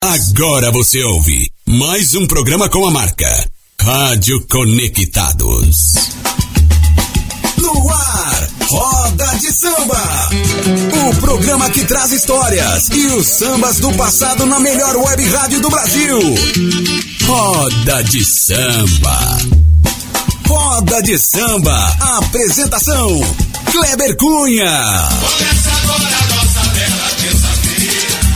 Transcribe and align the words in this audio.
Agora 0.00 0.70
você 0.70 1.02
ouve 1.02 1.50
mais 1.66 2.14
um 2.14 2.24
programa 2.24 2.68
com 2.68 2.86
a 2.86 2.90
marca 2.90 3.50
Rádio 3.82 4.46
Conectados. 4.48 5.94
No 7.56 7.90
ar, 7.90 8.48
Roda 8.68 9.26
de 9.40 9.52
Samba. 9.52 10.30
O 11.08 11.16
programa 11.16 11.68
que 11.70 11.84
traz 11.84 12.12
histórias 12.12 12.88
e 12.90 13.06
os 13.06 13.26
sambas 13.26 13.80
do 13.80 13.92
passado 13.94 14.46
na 14.46 14.60
melhor 14.60 14.96
web 14.98 15.28
rádio 15.30 15.60
do 15.60 15.68
Brasil. 15.68 16.20
Roda 17.26 18.04
de 18.04 18.24
Samba. 18.24 19.38
Roda 20.46 21.02
de 21.02 21.18
Samba. 21.18 21.96
Apresentação: 22.18 23.20
Kleber 23.72 24.16
Cunha. 24.16 25.08
Começa 25.20 25.70
agora 25.82 26.07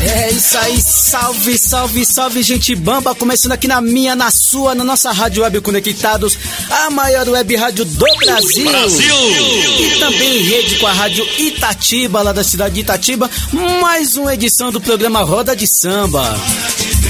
É 0.05 0.33
isso 0.33 0.59
aí, 0.59 0.81
salve, 0.81 1.57
salve, 1.57 2.05
salve, 2.05 2.43
gente 2.43 2.75
bamba, 2.75 3.15
começando 3.15 3.53
aqui 3.53 3.69
na 3.69 3.81
minha, 3.81 4.17
na 4.17 4.33
sua, 4.33 4.75
na 4.75 4.83
nossa 4.83 5.13
Rádio 5.13 5.45
Web 5.45 5.61
Conectados, 5.61 6.37
a 6.69 6.91
maior 6.91 7.29
web 7.29 7.55
rádio 7.55 7.85
do 7.85 8.05
Brasil. 8.19 8.65
Brasil! 8.65 9.15
E 9.79 10.01
também 10.01 10.39
em 10.39 10.43
rede 10.43 10.75
com 10.77 10.89
a 10.89 10.93
Rádio 10.93 11.25
Itatiba, 11.39 12.21
lá 12.21 12.33
da 12.33 12.43
cidade 12.43 12.75
de 12.75 12.81
Itatiba, 12.81 13.31
mais 13.81 14.17
uma 14.17 14.35
edição 14.35 14.73
do 14.73 14.81
programa 14.81 15.23
Roda 15.23 15.55
de 15.55 15.69
Samba. 15.69 16.37
É 16.81 16.89
isso 16.89 17.03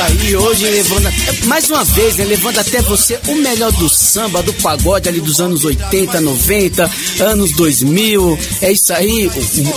aí, 0.00 0.36
hoje 0.36 0.64
levando, 0.68 1.12
mais 1.44 1.68
uma 1.68 1.84
vez, 1.84 2.16
né, 2.16 2.24
levando 2.24 2.58
até 2.58 2.80
você 2.82 3.18
o 3.28 3.34
melhor 3.36 3.70
do 3.72 3.88
samba, 3.88 4.42
do 4.42 4.52
pagode 4.54 5.08
ali 5.08 5.20
dos 5.20 5.40
anos 5.40 5.64
80, 5.64 6.20
90, 6.20 6.90
anos 7.20 7.52
2000. 7.52 8.38
É 8.62 8.72
isso 8.72 8.92
aí, 8.92 9.30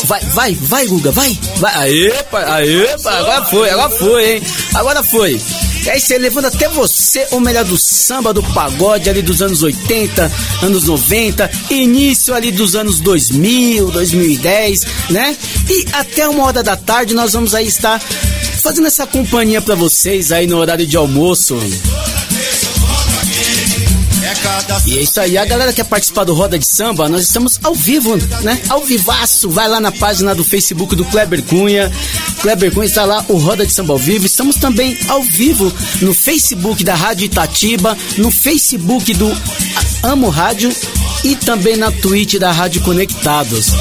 vai, 0.05 0.21
vai, 0.25 0.55
vai, 0.55 0.87
Guga, 0.87 1.11
vai, 1.11 1.37
vai. 1.57 1.73
Aê, 1.75 2.13
aê, 2.31 2.87
agora 3.05 3.45
foi, 3.45 3.69
agora 3.69 3.89
foi, 3.89 4.33
hein? 4.33 4.41
Agora 4.73 5.03
foi. 5.03 5.41
É 5.85 5.97
isso 5.97 6.13
aí, 6.13 6.19
levando 6.19 6.45
até 6.45 6.69
você 6.69 7.27
o 7.31 7.39
melhor 7.41 7.65
do 7.65 7.77
samba, 7.77 8.33
do 8.33 8.41
pagode 8.41 9.09
ali 9.09 9.21
dos 9.21 9.41
anos 9.41 9.61
80, 9.61 10.31
anos 10.61 10.85
90, 10.85 11.51
início 11.69 12.33
ali 12.33 12.51
dos 12.51 12.75
anos 12.75 13.01
2000, 13.01 13.91
2010, 13.91 14.85
né? 15.09 15.35
E 15.69 15.85
até 15.91 16.27
uma 16.29 16.45
hora 16.45 16.63
da 16.63 16.77
tarde 16.77 17.13
nós 17.13 17.33
vamos 17.33 17.53
aí 17.53 17.67
estar 17.67 18.01
fazendo 18.63 18.87
essa 18.87 19.05
companhia 19.05 19.61
pra 19.61 19.75
vocês 19.75 20.31
aí 20.31 20.47
no 20.47 20.57
horário 20.57 20.87
de 20.87 20.95
almoço. 20.95 21.59
E 24.85 24.97
é 24.97 25.01
isso 25.01 25.19
aí, 25.19 25.37
a 25.37 25.43
galera 25.43 25.73
que 25.73 25.81
quer 25.81 25.89
participar 25.89 26.23
do 26.23 26.33
Roda 26.33 26.57
de 26.57 26.65
Samba, 26.65 27.09
nós 27.09 27.23
estamos 27.23 27.59
ao 27.61 27.75
vivo, 27.75 28.15
né? 28.41 28.61
Ao 28.69 28.83
vivaço, 28.85 29.49
vai 29.49 29.67
lá 29.67 29.81
na 29.81 29.91
página 29.91 30.33
do 30.33 30.45
Facebook 30.45 30.95
do 30.95 31.03
Kleber 31.05 31.43
Cunha. 31.43 31.91
Kleber 32.41 32.71
Cunha 32.71 32.85
está 32.85 33.03
lá, 33.03 33.25
o 33.27 33.37
Roda 33.37 33.65
de 33.65 33.73
Samba 33.73 33.93
ao 33.93 33.99
vivo. 33.99 34.25
Estamos 34.25 34.55
também 34.55 34.97
ao 35.09 35.21
vivo 35.21 35.71
no 36.01 36.13
Facebook 36.13 36.85
da 36.85 36.95
Rádio 36.95 37.25
Itatiba, 37.25 37.97
no 38.17 38.31
Facebook 38.31 39.13
do 39.13 39.29
Amo 40.03 40.29
Rádio 40.29 40.73
e 41.25 41.35
também 41.35 41.75
na 41.75 41.91
Twitch 41.91 42.35
da 42.35 42.51
Rádio 42.51 42.81
Conectados. 42.81 43.73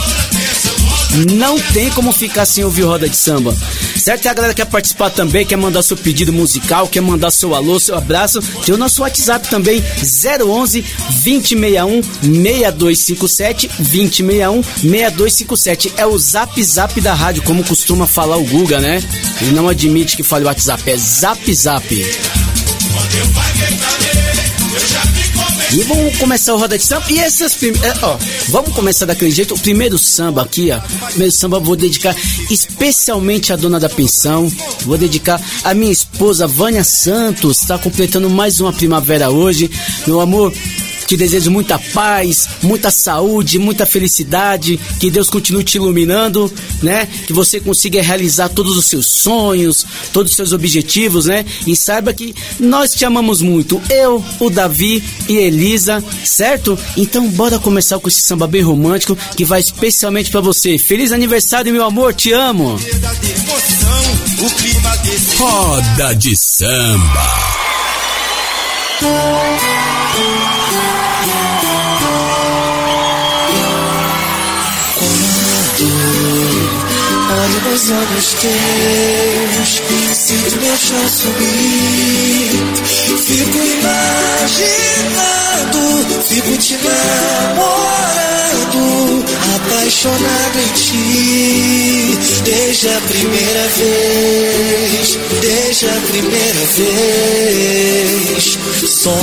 Não 1.34 1.58
tem 1.58 1.90
como 1.90 2.12
ficar 2.12 2.46
sem 2.46 2.64
ouvir 2.64 2.82
roda 2.82 3.08
de 3.08 3.16
samba. 3.16 3.54
Certo? 3.96 4.24
E 4.24 4.28
a 4.28 4.34
galera 4.34 4.54
quer 4.54 4.64
participar 4.64 5.10
também, 5.10 5.44
quer 5.44 5.56
mandar 5.56 5.82
seu 5.82 5.96
pedido 5.96 6.32
musical, 6.32 6.88
quer 6.88 7.00
mandar 7.00 7.30
seu 7.30 7.54
alô, 7.54 7.78
seu 7.78 7.96
abraço. 7.96 8.40
Tem 8.64 8.74
o 8.74 8.78
nosso 8.78 9.02
WhatsApp 9.02 9.48
também, 9.48 9.82
011 10.02 10.82
2061 11.24 12.02
6257 12.02 13.68
2061 13.78 14.62
6257. 14.62 15.92
É 15.96 16.06
o 16.06 16.18
zap 16.18 16.62
zap 16.62 17.00
da 17.00 17.14
rádio, 17.14 17.42
como 17.42 17.62
costuma 17.64 18.06
falar 18.06 18.36
o 18.36 18.44
Guga, 18.44 18.80
né? 18.80 19.02
Ele 19.40 19.52
não 19.52 19.68
admite 19.68 20.16
que 20.16 20.22
fale 20.22 20.44
WhatsApp, 20.44 20.90
é 20.90 20.96
zap 20.96 21.54
zap. 21.54 21.82
E 25.74 25.82
vamos 25.84 26.18
começar 26.18 26.52
o 26.54 26.58
Roda 26.58 26.76
de 26.76 26.84
Samba. 26.84 27.06
E 27.08 27.18
essas 27.18 27.54
prim... 27.54 27.70
é, 27.70 28.04
ó, 28.04 28.18
vamos 28.48 28.74
começar 28.74 29.06
daquele 29.06 29.30
jeito. 29.30 29.54
O 29.54 29.58
primeiro 29.58 29.98
samba 29.98 30.42
aqui, 30.42 30.70
ó. 30.70 30.78
Primeiro 31.08 31.32
samba 31.32 31.58
vou 31.58 31.74
dedicar 31.74 32.14
especialmente 32.50 33.54
à 33.54 33.56
dona 33.56 33.80
da 33.80 33.88
pensão. 33.88 34.52
Vou 34.82 34.98
dedicar 34.98 35.40
à 35.64 35.72
minha 35.72 35.90
esposa 35.90 36.46
Vânia 36.46 36.84
Santos. 36.84 37.62
Está 37.62 37.78
completando 37.78 38.28
mais 38.28 38.60
uma 38.60 38.72
primavera 38.72 39.30
hoje. 39.30 39.70
Meu 40.06 40.20
amor. 40.20 40.52
Te 41.12 41.16
desejo 41.18 41.50
muita 41.50 41.78
paz, 41.78 42.48
muita 42.62 42.90
saúde, 42.90 43.58
muita 43.58 43.84
felicidade, 43.84 44.80
que 44.98 45.10
Deus 45.10 45.28
continue 45.28 45.62
te 45.62 45.76
iluminando, 45.76 46.50
né? 46.82 47.06
Que 47.26 47.34
você 47.34 47.60
consiga 47.60 48.00
realizar 48.00 48.48
todos 48.48 48.78
os 48.78 48.86
seus 48.86 49.04
sonhos, 49.10 49.84
todos 50.10 50.32
os 50.32 50.36
seus 50.36 50.52
objetivos, 50.54 51.26
né? 51.26 51.44
E 51.66 51.76
saiba 51.76 52.14
que 52.14 52.34
nós 52.58 52.94
te 52.94 53.04
amamos 53.04 53.42
muito, 53.42 53.78
eu, 53.90 54.24
o 54.40 54.48
Davi 54.48 55.04
e 55.28 55.36
Elisa, 55.36 56.02
certo? 56.24 56.78
Então 56.96 57.28
bora 57.28 57.58
começar 57.58 57.98
com 57.98 58.08
esse 58.08 58.22
samba 58.22 58.46
bem 58.46 58.62
romântico 58.62 59.14
que 59.36 59.44
vai 59.44 59.60
especialmente 59.60 60.30
pra 60.30 60.40
você. 60.40 60.78
Feliz 60.78 61.12
aniversário, 61.12 61.74
meu 61.74 61.84
amor, 61.84 62.14
te 62.14 62.32
amo. 62.32 62.80
Roda 65.36 66.14
de 66.14 66.34
Samba. 66.34 67.52
Nos 77.64 77.90
olhos 77.90 78.34
teus, 78.40 79.80
sinto 80.14 80.56
meu 80.60 80.76
chão 80.76 81.08
subir. 81.08 82.50
Fico 83.24 83.58
imaginando, 83.78 85.22
fico 86.28 86.56
te 86.58 86.74
namorando, 87.54 88.02
apaixonado 89.56 90.58
em 90.58 90.68
ti. 90.74 92.18
Desde 92.44 92.88
a 92.88 93.00
primeira 93.00 93.68
vez, 93.78 95.18
desde 95.40 95.86
a 95.86 96.00
primeira 96.10 96.64
vez. 96.76 98.58
Sonho, 98.84 99.16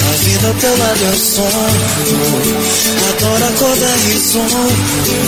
a 0.00 0.12
vida 0.24 0.46
ao 0.48 0.54
teu 0.54 0.76
lado 0.78 1.04
um 1.04 1.16
sonho. 1.16 2.56
Adoro 3.10 3.44
acordar 3.44 3.96
risonho. 4.08 5.26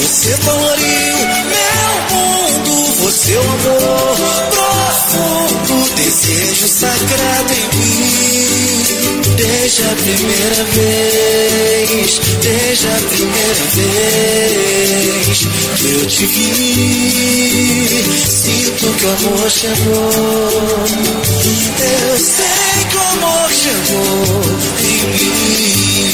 Você 0.00 0.36
coloriu 0.50 1.16
meu 1.46 1.92
mundo, 2.10 2.72
você 2.98 3.34
é 3.34 3.38
o 3.38 3.42
amor 3.42 4.16
profundo, 4.50 5.74
desejo 5.94 6.66
sagrado 6.68 7.52
em 7.52 7.66
mim. 7.78 8.00
Desde 9.36 9.82
a 9.82 9.94
primeira 9.94 10.64
vez, 10.74 12.20
desde 12.42 12.86
a 12.86 13.00
primeira 13.10 13.64
vez 13.74 15.38
que 15.76 15.86
eu 15.92 16.06
te 16.06 16.26
vi, 16.26 16.64
sinto 18.26 18.86
que 18.98 19.06
o 19.06 19.08
amor 19.08 19.50
chegou. 19.50 20.10
Eu 21.80 22.18
sei 22.18 22.84
que 22.90 22.96
o 22.96 23.00
amor 23.00 23.50
chegou 23.50 24.42
em 24.80 25.00
mim. 25.18 26.10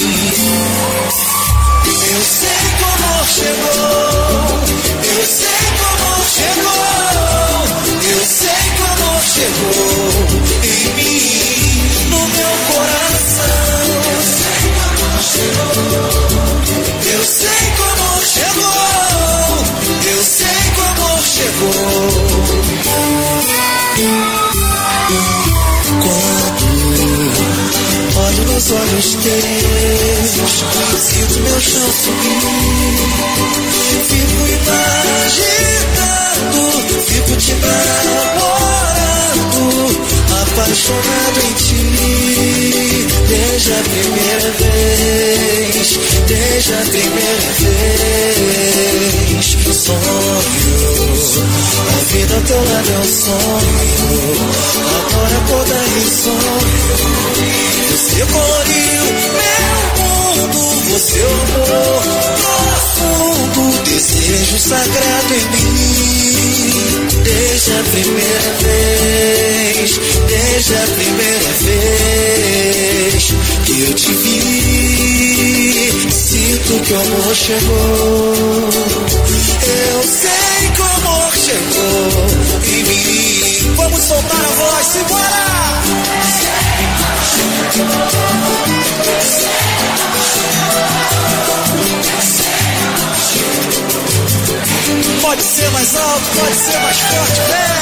Eu 2.09 2.22
sei 2.22 2.49
que 2.49 2.83
o 2.83 2.87
amor 2.87 3.25
chegou. 3.27 4.56
Eu 5.03 5.27
sei 5.27 5.49
que 5.49 5.83
o 5.83 5.87
amor 5.87 6.22
chegou. 6.37 6.87
Eu 8.11 8.22
sei 8.25 8.62
que 8.77 8.83
o 8.83 8.87
amor 8.87 9.21
chegou 9.22 9.77
em 10.62 10.95
mim, 10.95 11.21
no 12.11 12.21
meu 12.28 12.55
coração. 12.71 13.47
Eu 17.12 17.25
sei 17.25 17.56
que 17.66 17.81
o 17.81 17.84
amor 17.84 18.22
chegou. 18.33 18.77
Eu 20.06 20.22
sei 20.22 20.54
que 20.75 20.81
o 20.81 20.84
amor 20.84 21.21
chegou. 21.27 21.77
Quando 26.03 26.56
olho 28.16 28.43
nos 28.53 28.71
olhos 28.71 29.15
teus, 29.22 30.65
sinto 30.98 31.41
meu 31.41 31.60
chão 31.60 31.93
subir. 31.93 32.97
Fico 34.09 34.41
imaginando, 35.27 36.60
fico 37.03 37.37
te 37.37 37.54
namorando, 38.34 39.57
apaixonado 40.42 41.38
em 41.41 41.53
ti 41.54 43.06
desde 43.28 43.72
a 43.72 43.83
primeira 43.83 44.50
vez, 44.53 45.98
desde 46.27 46.72
a 46.72 46.83
primeira 46.91 47.48
vez. 47.60 48.86
Sonho, 49.77 50.00
a 51.88 51.98
vida 52.12 52.34
ao 52.34 52.41
teu 52.42 52.56
lado 52.56 52.91
é 52.91 52.98
um 52.98 53.04
sonho, 53.04 54.34
agora 54.97 55.38
toda 55.48 55.74
é 55.74 55.98
insônia. 55.98 56.97
Você 57.91 58.21
coloriu 58.33 59.04
meu 59.36 60.48
mundo, 60.48 60.59
você 60.91 61.21
amor 61.21 62.47
profundo, 62.97 63.84
desejo 63.84 64.59
sagrado 64.59 65.34
em 65.34 65.44
mim. 65.50 65.97
Desde 67.22 67.71
a 67.72 67.83
primeira 67.91 68.50
vez, 68.62 70.00
desde 70.27 70.75
a 70.75 70.87
primeira 70.87 71.53
vez 71.61 73.34
que 73.65 73.81
eu 73.83 73.95
te 73.95 74.13
vi. 74.13 76.11
Sinto 76.11 76.81
que 76.84 76.93
o 76.93 77.01
amor 77.01 77.34
chegou. 77.34 78.34
Eu 79.63 80.03
sei 80.03 80.71
que 80.75 80.81
o 80.81 80.84
amor 80.84 81.33
chegou 81.37 82.27
em 82.65 82.83
mim. 82.84 83.75
Vamos 83.77 84.03
soltar 84.03 84.45
a 84.45 84.49
voz, 84.49 84.87
simbora! 84.87 85.47
Sei 87.33 87.47
que 87.72 87.81
o 87.81 87.84
amor 87.84 88.67
chegou. 88.77 89.22
Sei 89.22 89.49
que 89.77 90.21
o 91.49 91.55
amor 91.55 91.87
chegou. 93.33 93.77
Pode 95.21 95.43
ser 95.43 95.71
mais 95.71 95.97
alto, 95.97 96.25
pode 96.39 96.55
ser 96.55 96.79
mais 96.81 96.99
forte, 96.99 97.41
vem! 97.49 97.77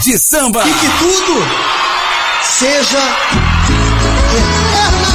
De 0.00 0.18
Samba. 0.18 0.62
E 0.66 0.72
que 0.72 0.88
tudo 0.98 1.46
seja 2.42 2.98
eternamente. 4.28 5.12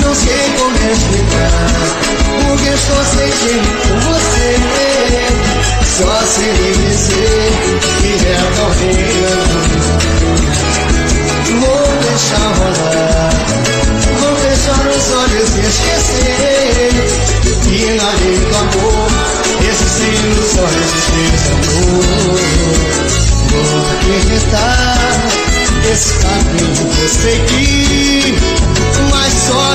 Não 0.00 0.14
sei 0.14 0.52
como 0.56 0.76
explicar 0.90 1.50
o 2.52 2.56
que 2.56 2.68
estou 2.68 3.04
sentindo 3.04 3.70
você. 4.02 4.48
Só 5.98 6.22
sei 6.26 6.72
dizer 6.74 7.50
que 8.00 8.12
é 8.26 8.36
tão 8.56 8.70
reino 8.70 9.77
rolar. 12.26 13.30
Vou 14.20 14.34
fechar 14.36 14.86
os 14.86 15.12
olhos 15.12 15.48
e 15.56 15.60
esquecer 15.60 16.58
e 17.70 17.96
na 17.96 18.10
lei 18.10 18.38
do 18.38 18.56
amor, 18.56 19.08
existindo 19.68 20.42
só 20.42 20.64
resistência 20.66 21.52
amor. 21.54 22.38
Vou 23.50 23.82
acreditar 23.92 24.98
esse 25.92 26.12
caminho 26.18 26.86
que 26.90 27.00
eu 27.00 27.08
segui, 27.08 28.34
mas 29.10 29.32
só 29.32 29.67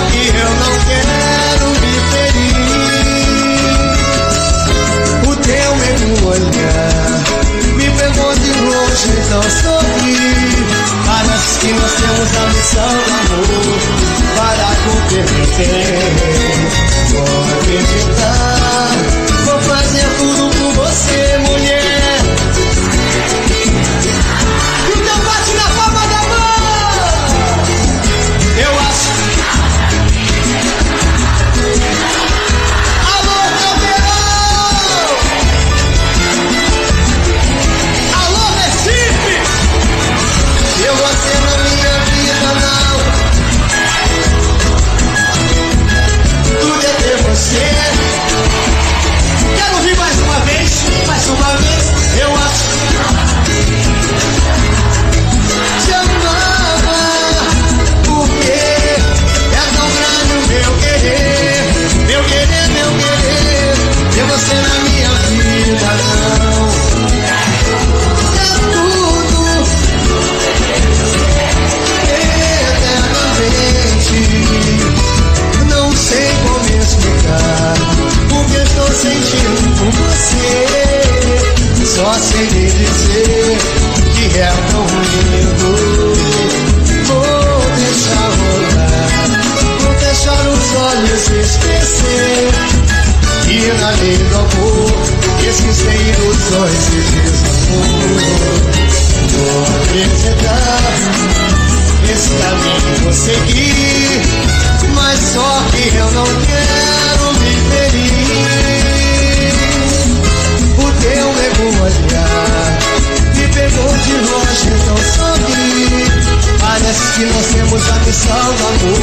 sallanır 118.14 119.03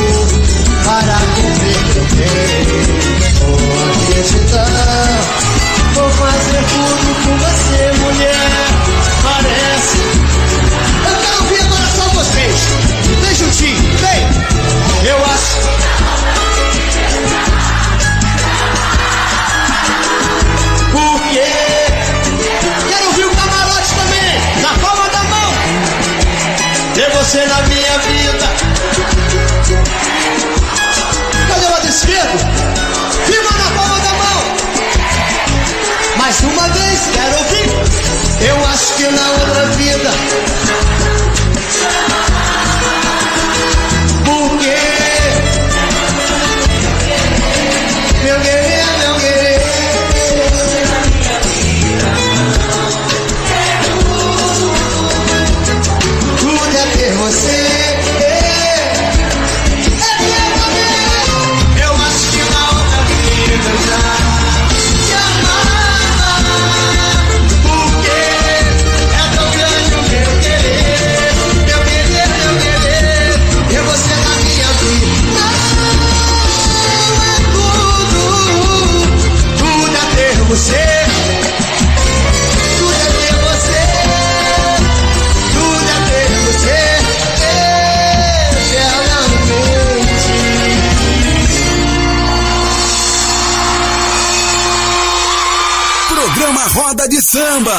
o 96.51 96.53
amor 96.53 97.07
profundo, 97.07 97.23
Samba. 97.23 97.77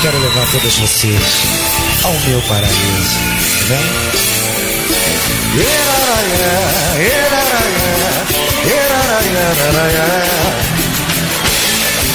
Quero 0.00 0.18
levar 0.20 0.46
todas 0.52 0.76
vocês 0.76 1.20
ao 2.04 2.12
meu 2.28 2.40
paraíso. 2.42 3.18
Vem. 3.66 4.26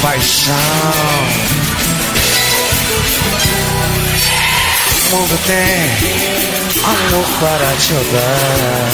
Paixão. 0.02 0.56
O 5.12 5.16
mundo 5.16 5.40
tem 5.46 5.82
amor 6.84 7.28
para 7.40 7.76
te 7.78 7.94
dar. 7.94 8.90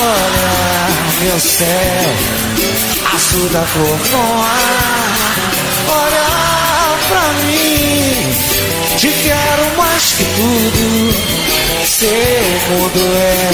Olha, 0.00 0.88
meu 1.22 1.38
céu, 1.38 2.12
azul 3.14 3.48
da 3.50 3.60
cor 3.60 4.00
no 4.10 4.42
ar. 4.42 4.73
Pra 7.08 7.32
mim, 7.46 8.96
te 8.96 9.08
quero 9.08 9.76
mais 9.76 10.12
que 10.12 10.24
tudo. 10.24 11.14
Seu 11.84 12.08
mundo 12.70 13.00
é 13.16 13.50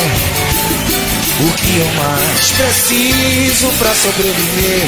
o 1.41 1.53
que 1.55 1.79
eu 1.79 1.87
mais 2.03 2.51
preciso 2.53 3.69
pra 3.79 3.95
sobreviver. 3.95 4.85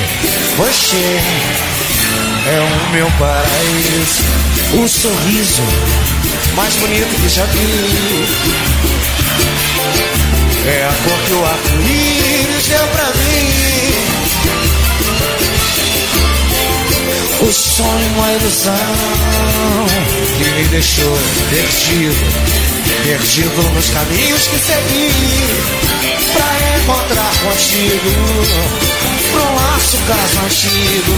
Você 0.57 1.21
é 2.47 2.61
o 2.61 2.91
meu 2.93 3.11
paraíso, 3.19 4.23
o 4.75 4.89
sorriso 4.89 5.63
mais 6.55 6.75
bonito 6.77 7.21
que 7.21 7.29
já 7.29 7.45
vi. 7.47 8.27
É 10.67 10.85
a 10.85 10.93
cor 11.03 11.19
que 11.27 11.33
o 11.33 11.45
arco-íris 11.45 12.67
deu 12.69 12.87
pra 12.89 13.07
mim. 13.07 13.22
O 17.43 17.53
sonho, 17.53 18.07
uma 18.17 18.33
ilusão 18.35 18.73
que 20.39 20.45
me 20.51 20.65
deixou 20.69 21.19
perdido 21.51 22.15
Perdido 23.03 23.63
nos 23.75 23.91
caminhos 23.91 24.47
que 24.47 24.59
segui 24.59 25.11
Pra 26.33 26.79
encontrar 26.79 27.35
contigo 27.43 28.11
Pro 29.33 29.55
laço 29.57 29.99
caso 30.07 30.39
antigo 30.47 31.13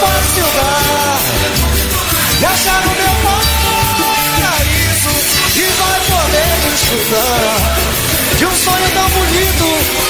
Se 0.00 0.40
jogar 0.40 1.20
E 2.40 2.44
achar 2.46 2.80
no 2.86 2.94
meu 2.94 3.10
desfrutar 6.70 7.80
de 8.38 8.46
um 8.46 8.50
sonho 8.50 8.90
tão 8.94 9.08
bonito, 9.10 10.09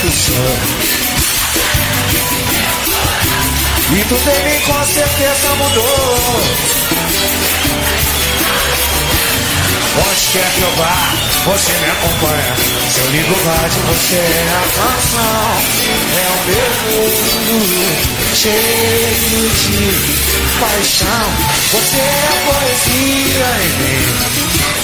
puxou. 0.00 0.58
E 3.90 4.04
tu 4.04 4.14
também 4.16 4.60
com 4.60 4.84
certeza 4.84 5.54
mudou. 5.56 6.42
Onde 9.98 10.26
quer 10.32 10.50
que 10.54 10.62
eu 10.62 10.70
vá, 10.76 10.96
você 11.46 11.72
me 11.72 11.90
acompanha. 11.90 12.54
Se 12.92 12.98
eu 13.00 13.10
ligo 13.10 13.34
rádio, 13.44 13.80
você 13.82 14.16
é 14.16 14.46
a 14.54 14.66
canção. 14.76 15.50
É 16.14 16.26
o 16.30 16.40
meu 16.46 16.70
mundo 16.92 17.82
cheio 18.36 19.50
de 19.50 19.80
paixão. 20.60 21.26
Você 21.72 21.98
é 21.98 22.28
a 22.28 22.36
poesia 22.52 23.48
em 23.64 23.72
mim. 23.78 24.77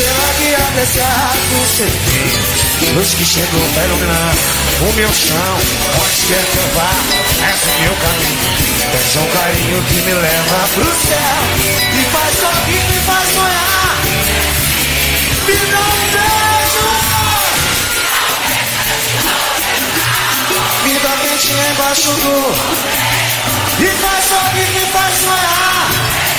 Estrela 0.00 0.34
que 0.38 0.54
apreciado 0.54 1.66
ser 1.76 1.92
Luz 2.94 3.14
que 3.14 3.24
chegou 3.24 3.68
pra 3.74 3.84
iluminar 3.84 4.34
o 4.80 4.92
meu 4.94 5.12
chão 5.12 5.58
Onde 6.02 6.22
quer 6.26 6.44
que 6.44 6.56
eu 6.56 6.68
vá, 6.74 6.90
és 7.46 7.62
o 7.62 7.82
meu 7.82 7.94
caminho. 7.96 8.38
És 8.94 9.16
um 9.16 9.26
carinho 9.26 9.82
que 9.84 9.94
me 10.00 10.14
leva 10.14 10.68
pro 10.74 10.84
céu 10.84 11.42
Me 11.94 12.04
faz 12.04 12.38
sorrir, 12.40 12.82
me 12.90 13.00
faz 13.06 13.28
sonhar. 13.34 13.96
Me 15.46 15.56
dá 15.70 15.80
um 15.80 16.04
beijo. 16.14 16.88
Me 20.84 20.94
dá 20.98 21.12
quentinha 21.22 21.70
embaixo 21.70 22.10
do 22.10 22.36
Me 23.78 23.88
faz 23.88 24.24
sorrir, 24.24 24.68
me 24.70 24.86
faz 24.92 25.14
sonhar 25.20 26.29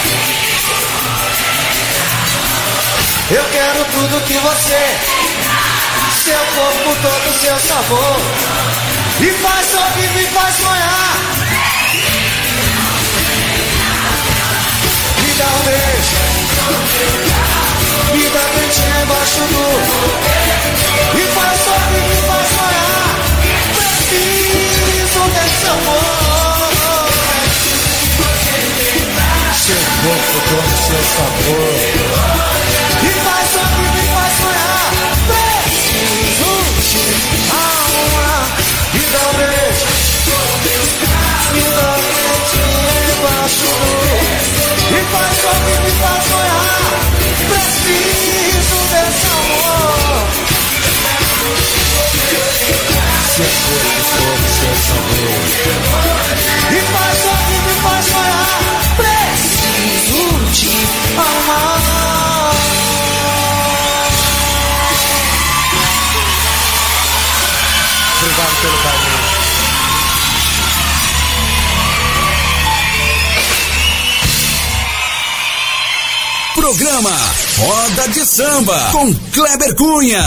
Eu 3.34 3.46
quero 3.46 3.86
tudo 3.86 4.22
que 4.26 4.34
você, 4.34 5.00
seu 6.22 6.38
corpo 6.38 6.98
todo, 7.02 7.34
seu 7.40 7.58
sabor. 7.62 8.20
E 9.22 9.32
faz 9.42 9.68
sorrir, 9.72 10.10
me 10.10 10.26
faz 10.26 10.54
sonhar. 10.58 11.16
Me 15.18 15.34
dá 15.38 15.46
um 15.46 15.64
beijo, 15.64 16.20
me 18.12 18.30
dá 18.32 18.44
quentinha 18.54 19.02
embaixo 19.02 19.40
do. 19.48 19.66
E 21.18 21.24
faz 21.34 21.56
sorrir, 21.64 22.04
me 22.10 22.18
faz 22.28 22.48
sonhar. 22.50 23.16
Preciso 24.10 25.22
desse 25.30 25.68
amor. 25.68 26.12
Seu 29.56 29.82
corpo 30.04 30.38
todo, 30.50 30.74
seu 30.86 31.02
sabor. 31.16 31.91
E 43.64 45.00
faz 45.12 45.38
sorrir, 45.38 45.80
me 45.82 45.92
faz 46.02 46.24
sonhar. 46.24 47.00
Preciso 47.48 48.78
desse 48.92 49.28
amor. 49.28 50.28
Seu 53.36 53.46
corpo 53.46 54.48
seu 54.60 54.76
sabor. 54.88 55.42
E 56.72 56.82
faz 56.92 57.16
sorrir, 57.22 57.41
Programa 76.72 77.12
Roda 77.58 78.08
de 78.08 78.26
Samba 78.26 78.92
com 78.94 79.14
Kleber 79.34 79.76
Cunha. 79.76 80.24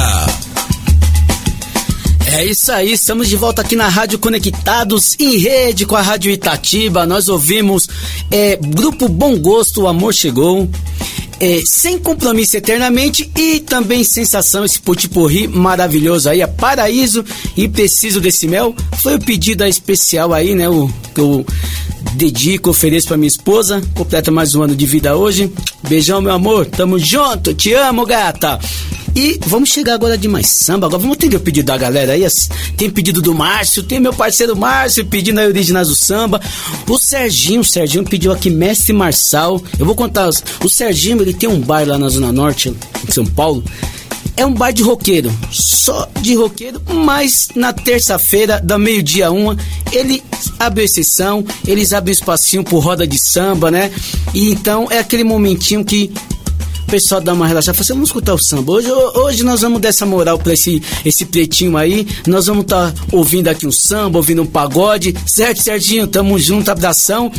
É 2.26 2.44
isso 2.44 2.70
aí, 2.70 2.92
estamos 2.92 3.30
de 3.30 3.36
volta 3.36 3.62
aqui 3.62 3.74
na 3.74 3.88
Rádio 3.88 4.18
Conectados 4.18 5.16
em 5.18 5.38
rede 5.38 5.86
com 5.86 5.96
a 5.96 6.02
Rádio 6.02 6.30
Itatiba. 6.30 7.06
Nós 7.06 7.30
ouvimos 7.30 7.88
é, 8.30 8.56
Grupo 8.56 9.08
Bom 9.08 9.38
Gosto, 9.38 9.84
O 9.84 9.88
Amor 9.88 10.12
Chegou 10.12 10.68
é, 11.40 11.62
Sem 11.64 11.98
Compromisso 11.98 12.56
Eternamente 12.56 13.30
e 13.36 13.60
também 13.60 14.04
Sensação, 14.04 14.64
esse 14.64 14.80
potiporri 14.80 15.46
maravilhoso 15.46 16.28
aí, 16.28 16.40
é 16.40 16.46
Paraíso 16.46 17.24
e 17.56 17.68
Preciso 17.68 18.20
Desse 18.20 18.46
Mel. 18.46 18.74
Foi 19.02 19.16
o 19.16 19.20
pedido 19.20 19.64
especial 19.64 20.32
aí, 20.32 20.54
né, 20.54 20.68
o 20.68 20.90
dedico, 22.14 22.70
ofereço 22.70 23.08
pra 23.08 23.16
minha 23.16 23.28
esposa. 23.28 23.82
Completa 23.94 24.30
mais 24.30 24.54
um 24.54 24.62
ano 24.62 24.74
de 24.74 24.86
vida 24.86 25.16
hoje. 25.16 25.52
Beijão, 25.88 26.20
meu 26.20 26.32
amor. 26.32 26.66
Tamo 26.66 26.98
junto. 26.98 27.52
Te 27.52 27.72
amo, 27.74 28.06
gata. 28.06 28.58
E 29.16 29.38
vamos 29.46 29.68
chegar 29.68 29.94
agora 29.94 30.18
de 30.18 30.26
mais 30.26 30.48
samba. 30.48 30.86
Agora 30.86 31.00
vamos 31.00 31.16
atender 31.16 31.36
o 31.36 31.40
pedido 31.40 31.66
da 31.66 31.76
galera 31.76 32.12
aí. 32.12 32.26
Tem 32.76 32.90
pedido 32.90 33.22
do 33.22 33.32
Márcio, 33.32 33.82
tem 33.82 34.00
meu 34.00 34.12
parceiro 34.12 34.56
Márcio 34.56 35.06
pedindo 35.06 35.38
aí 35.38 35.46
originais 35.46 35.88
do 35.88 35.94
samba. 35.94 36.40
O 36.88 36.98
Serginho, 36.98 37.60
o 37.60 37.64
Serginho 37.64 38.04
pediu 38.04 38.32
aqui 38.32 38.50
Mestre 38.50 38.92
Marçal. 38.92 39.62
Eu 39.78 39.86
vou 39.86 39.94
contar. 39.94 40.28
O 40.64 40.68
Serginho, 40.68 41.22
ele 41.22 41.32
tem 41.32 41.48
um 41.48 41.60
bar 41.60 41.86
lá 41.86 41.96
na 41.96 42.08
Zona 42.08 42.32
Norte, 42.32 42.74
em 43.06 43.12
São 43.12 43.24
Paulo. 43.24 43.62
É 44.36 44.44
um 44.44 44.52
bar 44.52 44.72
de 44.72 44.82
roqueiro, 44.82 45.32
só 45.50 46.08
de 46.20 46.34
roqueiro, 46.34 46.82
mas 46.92 47.50
na 47.54 47.72
terça-feira, 47.72 48.60
da 48.60 48.76
meio-dia 48.76 49.30
uma, 49.30 49.56
ele 49.92 50.22
abre 50.58 50.82
exceção, 50.84 51.44
eles 51.66 51.92
abrem 51.92 52.12
espacinho 52.12 52.64
por 52.64 52.80
roda 52.80 53.06
de 53.06 53.18
samba, 53.18 53.70
né? 53.70 53.92
E 54.34 54.50
então 54.50 54.88
é 54.90 54.98
aquele 54.98 55.22
momentinho 55.22 55.84
que 55.84 56.12
o 56.86 56.90
pessoal 56.90 57.20
dá 57.20 57.32
uma 57.32 57.46
relaxada, 57.46 57.74
fala 57.74 57.82
assim, 57.82 57.92
vamos 57.94 58.08
escutar 58.08 58.34
o 58.34 58.38
samba. 58.38 58.72
Hoje, 58.72 58.90
hoje 58.90 59.42
nós 59.44 59.62
vamos 59.62 59.80
dar 59.80 59.88
essa 59.88 60.04
moral 60.04 60.38
pra 60.38 60.52
esse, 60.52 60.82
esse 61.04 61.24
pretinho 61.24 61.76
aí. 61.76 62.06
Nós 62.26 62.46
vamos 62.46 62.62
estar 62.64 62.92
tá 62.92 63.02
ouvindo 63.12 63.48
aqui 63.48 63.66
um 63.66 63.72
samba, 63.72 64.18
ouvindo 64.18 64.42
um 64.42 64.46
pagode. 64.46 65.14
Certo, 65.26 65.62
Serginho? 65.62 66.06
Tamo 66.06 66.38
junto, 66.38 66.70
abração. 66.70 67.32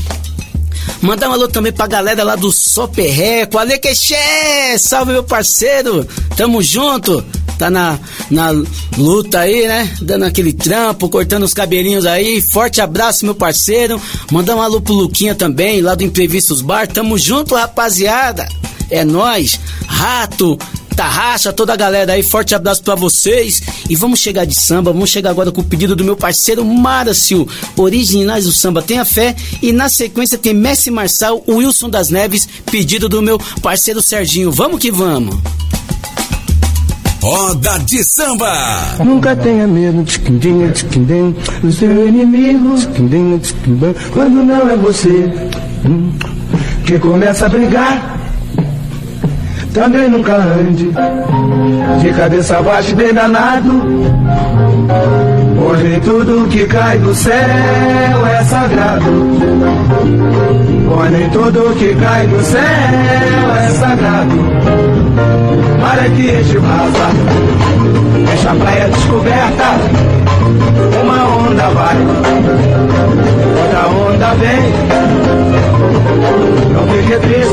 Mandar 1.02 1.30
um 1.30 1.34
alô 1.34 1.48
também 1.48 1.72
pra 1.72 1.88
galera 1.88 2.24
lá 2.24 2.36
do 2.36 2.52
Soperreco. 2.52 3.58
Ale 3.58 3.78
Queixé! 3.78 4.78
Salve, 4.78 5.12
meu 5.12 5.24
parceiro! 5.24 6.08
Tamo 6.36 6.62
junto! 6.62 7.24
Tá 7.58 7.70
na, 7.70 7.98
na 8.30 8.50
luta 8.98 9.40
aí, 9.40 9.66
né? 9.68 9.90
Dando 10.02 10.26
aquele 10.26 10.52
trampo, 10.52 11.08
cortando 11.08 11.44
os 11.44 11.54
cabelinhos 11.54 12.06
aí. 12.06 12.42
Forte 12.42 12.82
abraço, 12.82 13.24
meu 13.24 13.36
parceiro. 13.36 14.02
Mandar 14.30 14.56
um 14.56 14.62
alô 14.62 14.82
pro 14.82 14.94
Luquinha 14.94 15.34
também, 15.34 15.82
lá 15.82 15.96
do 15.96 16.04
Imprevistos 16.04 16.62
Bar. 16.62 16.88
Tamo 16.88 17.18
junto, 17.18 17.56
rapaziada! 17.56 18.48
É 18.90 19.04
nós, 19.04 19.60
Rato, 19.88 20.58
Tarraxa, 20.96 21.52
toda 21.52 21.74
a 21.74 21.76
galera 21.76 22.14
aí, 22.14 22.24
forte 22.24 22.56
abraço 22.56 22.82
para 22.82 22.96
vocês. 22.96 23.62
E 23.90 23.96
vamos 23.96 24.20
chegar 24.20 24.46
de 24.46 24.56
samba, 24.56 24.94
vamos 24.94 25.10
chegar 25.10 25.30
agora 25.30 25.52
com 25.52 25.62
o 25.62 25.64
pedido 25.64 25.96
do 25.96 26.04
meu 26.04 26.16
parceiro 26.16 26.64
Márcio, 26.64 27.48
originais 27.76 28.46
do 28.46 28.52
samba 28.52 28.82
Tenha 28.82 29.04
Fé. 29.04 29.36
E 29.62 29.72
na 29.72 29.90
sequência 29.90 30.38
tem 30.38 30.54
Messi 30.54 30.90
Marçal, 30.90 31.44
Wilson 31.48 31.90
das 31.90 32.10
Neves, 32.10 32.48
pedido 32.72 33.10
do 33.10 33.22
meu 33.22 33.40
parceiro 33.62 34.02
Serginho. 34.02 34.52
Vamos 34.52 34.80
que 34.80 34.92
vamos! 34.92 35.36
Roda 37.22 37.80
de 37.80 38.04
samba. 38.04 38.96
Nunca 39.04 39.36
tenha 39.36 39.66
medo 39.66 40.04
de 40.04 40.20
quindim, 40.20 40.68
de 40.70 40.86
quindim, 40.86 41.36
do 41.62 41.74
seu 41.74 42.08
inimigo, 42.08 42.78
de 42.78 42.88
quindim, 42.88 43.38
de 43.40 43.54
quindim, 43.54 43.96
quando 44.14 44.44
não 44.44 44.70
é 44.70 44.78
você 44.78 45.26
hum, 45.84 46.12
que 46.86 47.00
começa 47.00 47.48
a 47.48 47.50
brigar 47.50 48.15
também 49.76 50.10
nunca 50.10 50.36
ande 50.38 50.90
de 52.00 52.14
cabeça 52.14 52.62
baixa 52.62 52.96
bem 52.96 53.14
danado. 53.14 53.74
Nem 55.84 56.00
tudo 56.00 56.48
que 56.48 56.66
cai 56.66 56.98
do 56.98 57.14
céu 57.14 58.26
é 58.26 58.44
sagrado. 58.46 59.12
Nem 61.12 61.30
tudo 61.30 61.76
que 61.76 61.94
cai 61.96 62.26
do 62.26 62.42
céu 62.42 62.62
é 63.60 63.68
sagrado. 63.72 64.36
Para 65.82 66.10
que 66.10 66.26
este 66.26 66.58
vaza, 66.58 67.10
deixa 68.26 68.52
a 68.52 68.56
praia 68.56 68.88
descoberta. 68.88 69.66
Uma 71.04 71.38
onda 71.38 71.70
vai, 71.70 71.98
outra 73.62 73.88
onda 73.90 74.34
vem. 74.36 74.74
Não 76.74 76.88
fique 76.88 77.18
triste, 77.20 77.45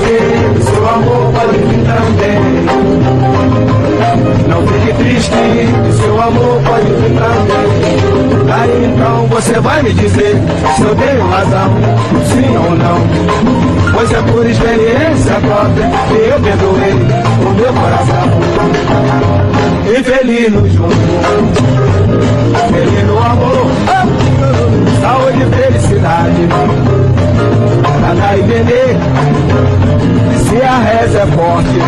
amor 6.23 6.61
pode 6.65 6.87
vir 6.87 7.19
também. 7.19 8.53
Aí 8.53 8.85
então 8.85 9.27
você 9.27 9.61
vai 9.61 9.83
me 9.83 9.93
dizer 9.93 10.37
se 10.77 10.83
eu 10.83 10.95
tenho 10.95 11.27
razão, 11.29 11.71
sim 12.27 12.57
ou 12.57 12.71
não. 12.77 13.93
Pois 13.93 14.13
é 14.13 14.23
por 14.23 14.47
experiência 14.47 15.35
própria 15.35 15.91
que 16.09 16.15
eu 16.15 16.41
perdoei 16.41 16.93
o 16.93 17.51
meu 17.55 17.73
coração. 17.73 18.23
E 19.85 20.51
no 20.51 20.69
junto, 20.69 20.97
feliz 22.73 23.07
no 23.07 23.19
amor, 23.19 23.71
saúde 25.01 25.43
e 25.43 25.47
felicidade 25.57 26.49
pra 28.01 28.15
dar 28.15 28.39
e 28.39 28.43
vender. 28.43 28.97
Se 30.49 30.63
a 30.63 30.79
reza 30.79 31.19
é 31.19 31.27
forte, 31.27 31.79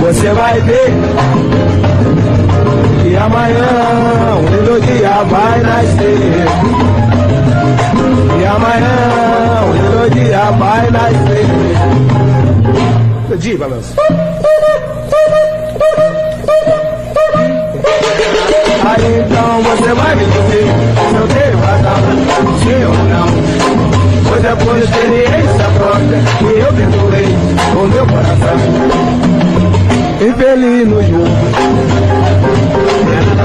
você 0.00 0.32
vai 0.32 0.60
ver 0.60 1.93
que 3.04 3.14
amanhã 3.16 3.68
um 4.38 4.44
lindo 4.48 4.80
dia 4.80 5.22
vai 5.24 5.60
nascer. 5.60 6.46
E 8.40 8.46
amanhã 8.46 8.96
um 9.66 9.72
lindo 9.72 10.10
dia 10.14 10.50
vai 10.52 10.90
nascer. 10.90 11.46
Diga, 13.38 13.58
balanço. 13.58 13.94
Aí 18.86 19.20
então 19.20 19.62
você 19.62 19.92
vai 19.92 20.14
me 20.16 20.24
dizer 20.24 20.66
se 21.10 21.14
eu 21.14 21.28
tenho 21.28 21.58
sim 22.62 22.84
ou 22.84 22.94
não. 23.04 23.28
Pois 24.28 24.44
é 24.44 24.54
por 24.54 24.76
experiência 24.78 25.66
própria 25.76 26.20
que 26.38 26.44
eu 26.58 26.72
perdoei 26.72 27.28
o 27.76 27.86
meu 27.86 28.06
coração. 28.06 28.58
Infeliz 30.20 30.88
no 30.88 31.02
jogo. 31.02 32.83
Dentro 33.06 33.34
do 33.36 33.44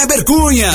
Kleber 0.00 0.24
Cunha. 0.24 0.72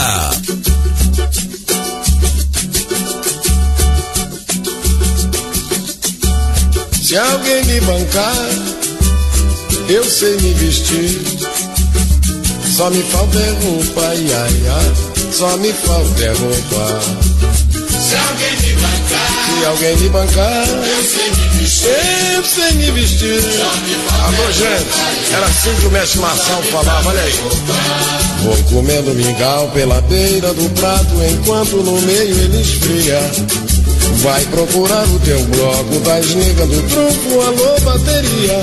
Se 7.02 7.18
alguém 7.18 7.64
me 7.66 7.82
bancar, 7.82 8.36
eu 9.90 10.04
sei 10.04 10.38
me 10.42 10.54
vestir. 10.54 11.22
Só 12.76 12.92
me 12.92 13.02
falta 13.02 13.40
é 13.40 13.50
roupa, 13.64 14.02
ai, 14.02 14.28
ai, 14.32 14.62
ai. 14.68 15.34
Só 15.34 15.58
me 15.58 15.74
falta 15.74 16.24
é 16.24 16.32
roupa. 16.32 17.00
Se 17.90 18.16
alguém 18.16 18.58
me 18.58 18.65
bancar, 18.65 18.65
se 19.56 19.66
alguém 19.66 19.98
me 19.98 20.10
bancar, 20.10 20.68
eu 20.68 21.04
sei 21.04 21.32
me 21.32 21.60
vestir. 21.60 21.90
Eu 22.36 22.44
sei 22.44 22.72
me 22.74 22.92
vestir. 22.92 23.40
Alô, 24.24 24.52
gente, 24.52 25.34
era 25.34 25.46
assim 25.46 25.74
que 25.80 25.88
o 25.88 25.92
mestre 25.92 26.20
Marçal 26.20 26.62
falava, 26.64 27.10
olha 27.10 27.22
aí. 27.22 27.34
Vou 28.44 28.58
comendo 28.70 29.14
mingau 29.14 29.70
pela 29.70 30.02
beira 30.02 30.54
do 30.54 30.70
prato, 30.72 31.16
enquanto 31.32 31.78
no 31.78 32.02
meio 32.02 32.38
ele 32.38 32.62
esfria. 32.62 33.20
Vai 34.22 34.44
procurar 34.46 35.08
o 35.08 35.20
teu 35.20 35.40
bloco 35.46 36.00
das 36.02 36.36
nega 36.36 36.66
do 36.68 36.82
tronco, 36.90 37.42
alô, 37.42 37.80
bateria. 37.82 38.62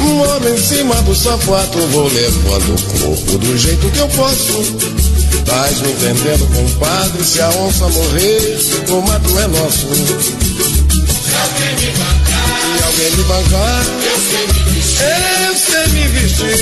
Um 0.00 0.20
homem 0.22 0.54
em 0.54 0.58
cima 0.58 0.94
do 1.02 1.14
sapato, 1.14 1.78
vou 1.88 2.08
levando 2.08 2.74
o 2.74 3.00
corpo 3.00 3.38
do 3.38 3.58
jeito 3.58 3.90
que 3.90 3.98
eu 3.98 4.08
posso. 4.08 5.09
Estás 5.50 5.80
me 5.80 5.90
entendendo, 5.90 6.46
compadre? 6.54 7.24
Se 7.24 7.40
a 7.40 7.48
onça 7.48 7.88
morrer, 7.88 8.56
o 8.88 9.02
mato 9.02 9.36
é 9.36 9.48
nosso. 9.48 9.88
Se 9.88 11.34
alguém 11.34 11.74
me 11.74 11.90
bancar, 11.90 12.78
Se 12.78 12.84
alguém 12.84 13.10
me 13.16 13.24
bancar, 13.24 13.84
eu 14.04 14.16
sei 14.30 14.46
me 14.46 14.62
vestir. 14.70 15.02
eu 15.48 15.54
sei 15.56 15.86
me 15.88 16.06
vestir. 16.06 16.54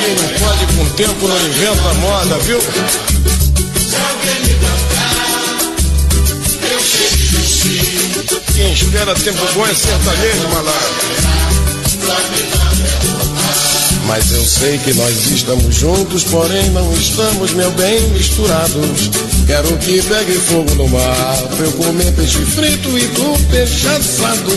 Quem 0.00 0.14
não 0.14 0.28
pode 0.38 0.64
com 0.72 0.82
o 0.82 0.90
tempo 0.96 1.28
não 1.28 1.38
inventa 1.46 1.94
moda, 2.00 2.38
viu? 2.38 2.60
Se 2.62 3.96
alguém 4.08 4.40
me 4.46 4.54
bancar, 4.64 5.68
eu 6.72 6.80
sei 6.80 7.10
me 7.10 7.26
vestir. 7.26 8.24
Quem 8.54 8.72
espera 8.72 9.14
tempo 9.14 9.46
bom 9.52 9.66
é 9.66 9.74
sertanejo, 9.74 10.48
malandro. 10.48 11.28
Mas 14.08 14.32
eu 14.32 14.42
sei 14.42 14.78
que 14.78 14.94
nós 14.94 15.14
estamos 15.26 15.74
juntos, 15.74 16.24
porém 16.24 16.70
não 16.70 16.90
estamos, 16.94 17.52
meu 17.52 17.70
bem, 17.72 18.00
misturados. 18.08 19.10
Quero 19.46 19.76
que 19.76 20.02
pegue 20.02 20.32
fogo 20.32 20.74
no 20.76 20.88
mar, 20.88 21.36
pra 21.54 21.66
eu 21.66 21.72
comer 21.72 22.10
peixe 22.12 22.42
frito 22.46 22.98
e 22.98 23.06
tu 23.08 23.38
peixe 23.50 23.86
assado. 23.86 24.50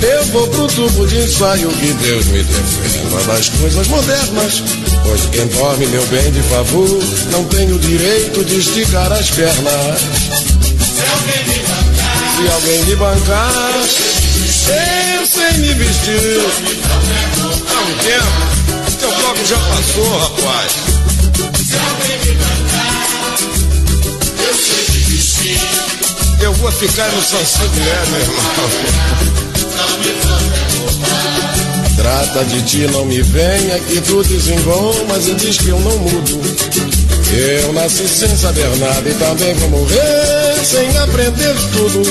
Eu 0.00 0.24
vou 0.26 0.46
pro 0.46 0.68
tubo 0.68 1.06
de 1.08 1.16
ensaio 1.16 1.68
que 1.70 1.92
Deus 1.92 2.26
me 2.26 2.44
defenda 2.44 3.24
das 3.24 3.48
coisas 3.48 3.88
modernas. 3.88 4.62
Pois 5.02 5.26
quem 5.32 5.46
dorme, 5.48 5.86
meu 5.88 6.06
bem, 6.06 6.30
de 6.30 6.42
favor, 6.42 7.02
não 7.32 7.44
tem 7.46 7.72
o 7.72 7.78
direito 7.80 8.44
de 8.44 8.60
esticar 8.60 9.10
as 9.10 9.28
pernas. 9.30 10.00
Se 12.36 12.48
alguém 12.48 12.84
me 12.84 12.94
bancar, 12.94 13.72
eu 15.18 15.26
sei 15.26 15.52
me 15.58 15.74
vestir. 15.74 16.40
Há 17.74 18.50
um 18.50 18.53
já 19.46 19.58
passou, 19.58 20.18
rapaz. 20.18 20.72
Me 22.00 22.14
eu 24.44 24.54
sei. 24.54 25.58
Eu 26.40 26.52
vou 26.54 26.70
ficar 26.72 27.10
no 27.10 27.22
Sansanguiné, 27.22 28.06
meu 28.10 28.20
irmão. 28.20 28.44
Trata 31.96 32.44
de 32.44 32.62
ti, 32.62 32.86
não 32.92 33.04
me 33.04 33.22
venha 33.22 33.78
que 33.80 34.00
tu 34.02 34.22
desengomas 34.22 35.28
e 35.28 35.34
diz 35.34 35.58
que 35.58 35.68
eu 35.68 35.80
não 35.80 35.98
mudo. 35.98 36.40
Eu 37.32 37.72
nasci 37.72 38.06
sem 38.08 38.36
saber 38.36 38.68
nada 38.76 39.08
e 39.08 39.14
também 39.14 39.54
vou 39.54 39.70
morrer 39.70 40.64
sem 40.64 40.96
aprender 40.98 41.54
tudo. 41.72 42.02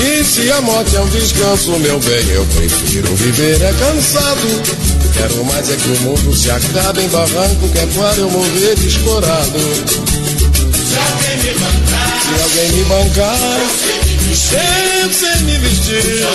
E 0.00 0.24
se 0.24 0.50
a 0.50 0.60
morte 0.60 0.94
é 0.94 1.00
um 1.00 1.08
descanso, 1.08 1.70
meu 1.78 1.98
bem, 2.00 2.28
eu 2.28 2.44
prefiro 2.46 3.14
viver 3.14 3.62
é 3.62 3.72
cansado. 3.72 4.85
Quero 5.16 5.44
mais 5.46 5.70
é 5.70 5.76
que 5.76 5.88
o 5.88 6.00
mundo 6.00 6.36
se 6.36 6.50
acabe 6.50 7.00
em 7.02 7.08
barranco, 7.08 7.68
que 7.70 7.78
é 7.78 7.86
para 7.86 8.16
eu 8.16 8.30
morrer 8.30 8.74
descorado. 8.76 9.58
Se 10.74 10.96
alguém 10.98 11.38
me 11.38 11.54
bancar, 11.58 12.20
Se 12.20 12.34
alguém 12.42 12.72
me 12.72 12.84
bancar, 12.84 13.60
eu 14.28 15.10
sei 15.10 15.36
me 15.44 15.58
vestir. 15.58 16.26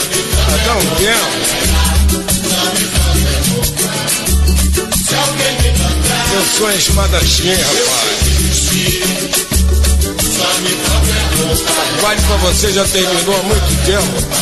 Há 0.67 0.75
um 0.75 0.95
tempo, 0.95 1.31
se 4.97 5.15
alguém 5.15 5.53
me 5.61 5.69
bancar, 5.77 6.33
eu 6.33 6.43
sou 6.57 6.71
espadachim, 6.71 7.51
rapaz. 7.51 8.31
só 10.37 10.49
me 10.61 10.73
Vale 12.01 12.21
pra 12.21 12.37
você 12.37 12.71
já 12.71 12.85
terminou 12.85 13.35
há 13.39 13.43
muito 13.43 13.85
tempo. 13.85 14.41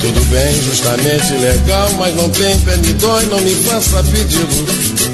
Tudo 0.00 0.24
bem, 0.26 0.62
justamente 0.62 1.32
legal, 1.34 1.90
mas 1.98 2.14
não 2.14 2.28
tem 2.30 2.58
pé 2.60 2.76
me 2.76 2.92
dói, 2.94 3.26
não 3.26 3.40
me 3.40 3.54
faça 3.54 4.02
pedido. 4.04 5.04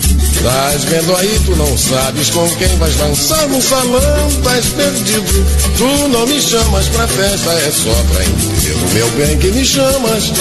Tás 0.42 0.84
vendo 0.84 1.14
aí, 1.16 1.40
tu 1.44 1.54
não 1.56 1.76
sabes 1.76 2.30
com 2.30 2.48
quem 2.56 2.68
vais 2.78 2.94
dançar 2.96 3.46
no 3.48 3.60
salão, 3.60 4.30
tás 4.42 4.66
perdido. 4.66 5.46
Tu 5.76 6.08
não 6.08 6.26
me 6.26 6.40
chamas 6.40 6.88
pra 6.88 7.06
festa, 7.06 7.50
é 7.52 7.70
só 7.70 7.94
pra 8.12 8.24
enterro, 8.24 8.90
meu 8.94 9.10
bem 9.10 9.38
que 9.38 9.48
me 9.48 9.64
chamas. 9.64 10.32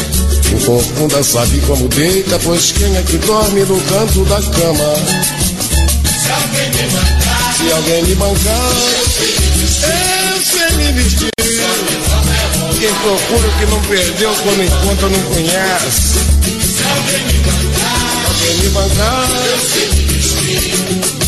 O 0.54 0.66
corcunda 0.66 1.22
sabe 1.22 1.60
como 1.68 1.88
deita, 1.90 2.40
pois 2.40 2.72
quem 2.72 2.96
é 2.96 3.02
que 3.04 3.18
dorme 3.18 3.62
no 3.62 3.80
canto 3.82 4.26
da 4.26 4.42
cama? 4.42 4.96
Se 6.24 6.32
alguém 6.32 6.70
me 6.72 6.90
bancar, 6.92 7.54
Se 7.56 7.72
alguém 7.72 8.04
me 8.04 8.16
bancar, 8.16 9.39
vestir. 11.04 11.30
Quem 12.80 12.94
procura 12.96 13.48
o 13.48 13.52
que 13.58 13.66
não 13.66 13.82
perdeu, 13.82 14.34
quando 14.44 14.64
encontra 14.64 15.10
não 15.10 15.22
conhece. 15.24 16.20
se 16.20 16.84
alguém 16.84 17.26
me 17.26 17.40
bancar, 17.40 18.26
Alguém 18.28 18.56
me 18.58 18.70
bancar, 18.70 19.28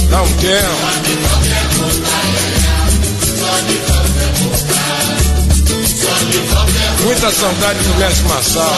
Dá 0.09 0.21
um 0.21 0.33
tempo. 0.33 0.91
Muita 7.03 7.31
saudade 7.31 7.79
do 7.79 7.95
mestre 7.95 8.27
Massal. 8.27 8.75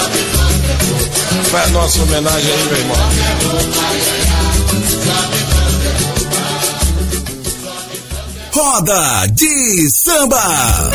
Faz 1.51 1.71
nossa 1.71 2.01
homenagem 2.03 2.51
aí, 2.51 2.63
meu 2.65 2.77
irmão. 2.77 4.23
Roda 8.54 9.26
de 9.32 9.89
samba. 9.89 10.92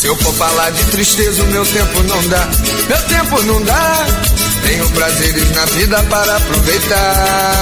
Se 0.00 0.06
eu 0.08 0.16
for 0.16 0.34
falar 0.34 0.70
de 0.70 0.84
tristeza, 0.86 1.44
o 1.44 1.46
meu 1.46 1.64
tempo 1.64 2.02
não 2.02 2.28
dá. 2.28 2.48
Meu 2.88 3.02
tempo 3.02 3.42
não 3.42 3.62
dá. 3.62 4.06
Tenho 4.66 4.90
prazeres 4.90 5.50
na 5.52 5.64
vida 5.66 6.02
para 6.10 6.36
aproveitar. 6.36 7.54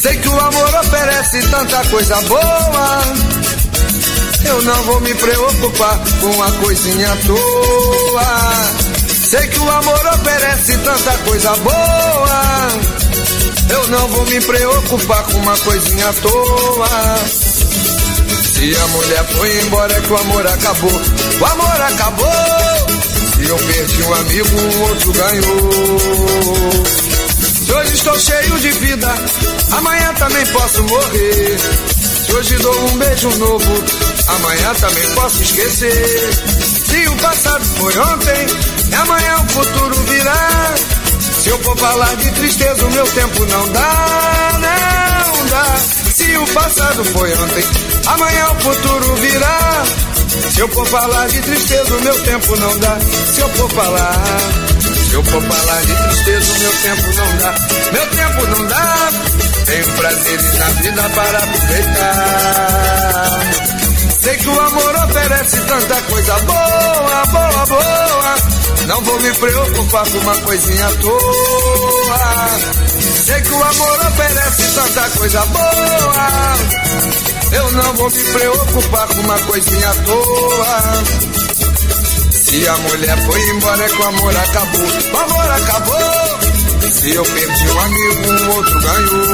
Sei 0.00 0.16
que 0.16 0.28
o 0.28 0.40
amor 0.40 0.74
oferece 0.74 1.40
tanta 1.42 1.84
coisa 1.84 2.20
boa. 2.22 3.02
Eu 4.44 4.60
não 4.62 4.82
vou 4.82 5.00
me 5.02 5.14
preocupar 5.14 6.00
com 6.20 6.26
uma 6.32 6.50
coisinha 6.50 7.12
à 7.12 7.16
toa. 7.28 8.79
Sei 9.30 9.46
que 9.46 9.60
o 9.60 9.70
amor 9.70 10.06
oferece 10.12 10.76
tanta 10.78 11.18
coisa 11.18 11.54
boa. 11.58 12.68
Eu 13.70 13.86
não 13.86 14.08
vou 14.08 14.26
me 14.26 14.40
preocupar 14.40 15.22
com 15.22 15.38
uma 15.38 15.56
coisinha 15.58 16.08
à 16.08 16.12
toa. 16.14 17.16
Se 18.42 18.74
a 18.74 18.86
mulher 18.88 19.24
foi 19.28 19.60
embora 19.60 19.92
é 19.92 20.00
que 20.00 20.12
o 20.12 20.16
amor 20.16 20.44
acabou. 20.48 20.90
O 21.40 21.44
amor 21.44 21.80
acabou. 21.80 22.26
Se 23.36 23.48
eu 23.48 23.56
perdi 23.56 24.02
um 24.02 24.14
amigo, 24.14 24.56
o 24.56 24.82
outro 24.88 25.12
ganhou. 25.12 26.84
Se 27.64 27.72
hoje 27.72 27.94
estou 27.94 28.18
cheio 28.18 28.58
de 28.58 28.70
vida, 28.72 29.14
amanhã 29.70 30.12
também 30.14 30.44
posso 30.46 30.82
morrer. 30.82 31.56
Se 32.26 32.32
hoje 32.32 32.56
dou 32.56 32.84
um 32.84 32.98
beijo 32.98 33.30
novo, 33.38 33.84
amanhã 34.26 34.74
também 34.74 35.10
posso 35.14 35.40
esquecer. 35.40 36.30
Se 36.84 37.08
o 37.08 37.16
passado 37.18 37.64
foi 37.78 37.96
ontem, 37.96 38.69
e 38.90 38.94
amanhã 38.94 39.36
o 39.36 39.48
futuro 39.48 39.94
virá. 40.06 40.74
Se 41.40 41.48
eu 41.48 41.58
for 41.60 41.78
falar 41.78 42.16
de 42.16 42.30
tristeza, 42.32 42.84
o 42.84 42.90
meu 42.90 43.06
tempo 43.06 43.46
não 43.46 43.68
dá, 43.72 44.58
não 44.60 45.46
dá. 45.46 45.64
Se 46.14 46.36
o 46.36 46.46
passado 46.48 47.04
foi 47.04 47.32
ontem, 47.32 47.64
amanhã 48.06 48.50
o 48.50 48.60
futuro 48.60 49.14
virá. 49.16 49.84
Se 50.52 50.60
eu 50.60 50.68
for 50.68 50.86
falar 50.86 51.28
de 51.28 51.40
tristeza, 51.40 51.94
o 51.94 52.00
meu 52.02 52.20
tempo 52.22 52.56
não 52.56 52.78
dá. 52.78 52.98
Se 53.32 53.40
eu 53.40 53.48
for 53.50 53.70
falar, 53.70 54.14
se 55.08 55.14
eu 55.14 55.24
for 55.24 55.42
falar 55.42 55.80
de 55.82 55.94
tristeza, 55.94 56.52
o 56.52 56.58
meu 56.60 56.72
tempo 56.82 57.14
não 57.16 57.36
dá. 57.38 57.54
Meu 57.92 58.06
tempo 58.06 58.46
não 58.46 58.66
dá. 58.66 59.10
Tenho 59.66 59.86
prazeres 59.96 60.58
na 60.58 60.66
vida 60.66 61.10
para 61.10 61.38
aproveitar. 61.38 62.40
Sei 64.20 64.36
que 64.36 64.48
o 64.48 64.60
amor 64.60 64.94
oferece 64.96 65.60
tanta 65.60 66.02
coisa 66.02 66.38
boa, 66.40 67.24
boa, 67.30 67.66
boa. 67.66 68.59
Não 68.90 69.00
vou 69.02 69.20
me 69.20 69.32
preocupar 69.34 70.04
com 70.10 70.18
uma 70.18 70.36
coisinha 70.38 70.84
à 70.84 70.90
toa. 70.96 71.20
Sei 73.24 73.40
que 73.40 73.52
o 73.52 73.62
amor 73.62 74.00
oferece 74.00 74.74
tanta 74.74 75.10
coisa 75.10 75.46
boa. 75.46 76.56
Eu 77.52 77.70
não 77.70 77.94
vou 77.94 78.10
me 78.10 78.24
preocupar 78.24 79.06
com 79.06 79.20
uma 79.20 79.38
coisinha 79.38 79.90
à 79.90 79.94
toa. 79.94 81.04
Se 82.32 82.66
a 82.66 82.76
mulher 82.78 83.16
foi 83.26 83.50
embora 83.50 83.84
é 83.84 83.88
que 83.88 84.02
o 84.02 84.08
amor 84.08 84.36
acabou. 84.36 84.86
O 85.12 85.18
amor 85.18 85.50
acabou. 85.52 86.29
Se 87.00 87.14
eu 87.14 87.22
perdi 87.22 87.70
um 87.70 87.80
amigo, 87.80 88.30
um 88.30 88.50
outro 88.56 88.80
ganhou. 88.80 89.24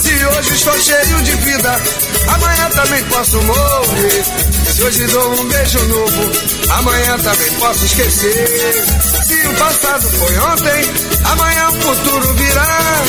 Se 0.00 0.24
hoje 0.24 0.54
estou 0.54 0.80
cheio 0.80 1.22
de 1.24 1.32
vida, 1.32 1.80
amanhã 2.26 2.70
também 2.70 3.04
posso 3.04 3.42
morrer. 3.42 4.24
Se 4.72 4.82
hoje 4.82 5.06
dou 5.08 5.40
um 5.40 5.48
beijo 5.48 5.78
novo, 5.88 6.30
amanhã 6.70 7.18
também 7.18 7.52
posso 7.52 7.84
esquecer. 7.84 8.84
Se 9.26 9.46
o 9.46 9.54
passado 9.56 10.10
foi 10.10 10.38
ontem, 10.38 10.90
amanhã 11.24 11.68
o 11.68 11.72
futuro 11.82 12.34
virá. 12.34 13.04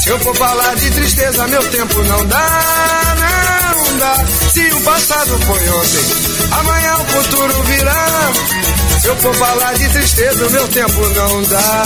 Se 0.00 0.10
eu 0.10 0.20
for 0.20 0.36
falar 0.36 0.76
de 0.76 0.90
tristeza, 0.92 1.48
meu 1.48 1.62
tempo 1.70 2.00
não 2.04 2.26
dá, 2.26 3.16
não 3.74 3.98
dá. 3.98 4.14
Se 4.52 4.72
o 4.72 4.80
passado 4.82 5.36
foi 5.46 5.68
ontem, 5.68 6.04
amanhã 6.52 6.94
o 6.94 7.04
futuro 7.06 7.62
virá. 7.64 8.32
Eu 9.04 9.16
for 9.16 9.34
falar 9.34 9.72
de 9.74 9.88
tristeza, 9.88 10.50
meu 10.50 10.68
tempo 10.68 11.08
não 11.08 11.42
dá. 11.44 11.82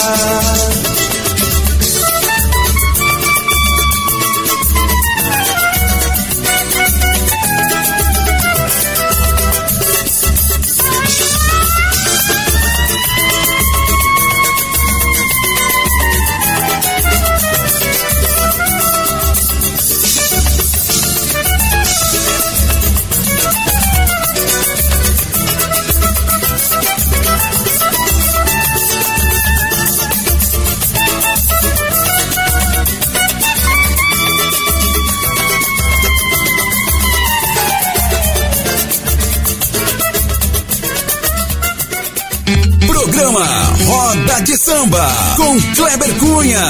De 44.43 44.57
Samba 44.57 45.09
com 45.37 45.61
Kleber 45.77 46.15
Cunha. 46.19 46.61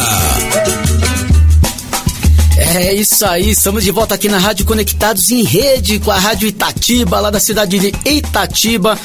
É 2.58 2.92
isso 2.92 3.24
aí, 3.24 3.50
estamos 3.50 3.82
de 3.82 3.90
volta 3.90 4.14
aqui 4.14 4.28
na 4.28 4.38
Rádio 4.38 4.66
Conectados 4.66 5.30
em 5.30 5.42
Rede 5.42 5.98
com 5.98 6.10
a 6.10 6.18
Rádio 6.18 6.46
Itatiba, 6.46 7.20
lá 7.20 7.30
da 7.30 7.40
cidade 7.40 7.78
de 7.78 7.92
Itatiba. 8.04 8.98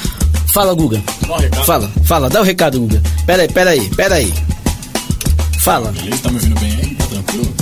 Fala, 0.54 0.74
Guga. 0.74 1.02
Fala, 1.66 1.90
fala, 2.04 2.30
dá 2.30 2.42
o 2.42 2.44
recado, 2.44 2.80
Guga. 2.82 3.02
Pera 3.26 3.44
aí, 3.44 3.48
pera 3.48 3.70
aí, 3.70 3.90
pera 3.96 4.16
aí. 4.16 4.34
Fala. 5.60 5.92
Beleza, 5.92 6.22
tá 6.24 6.30
me 6.30 6.36
ouvindo 6.36 6.60
bem 6.60 6.72
aí? 6.72 6.96
Tá 6.96 7.06
tranquilo? 7.06 7.56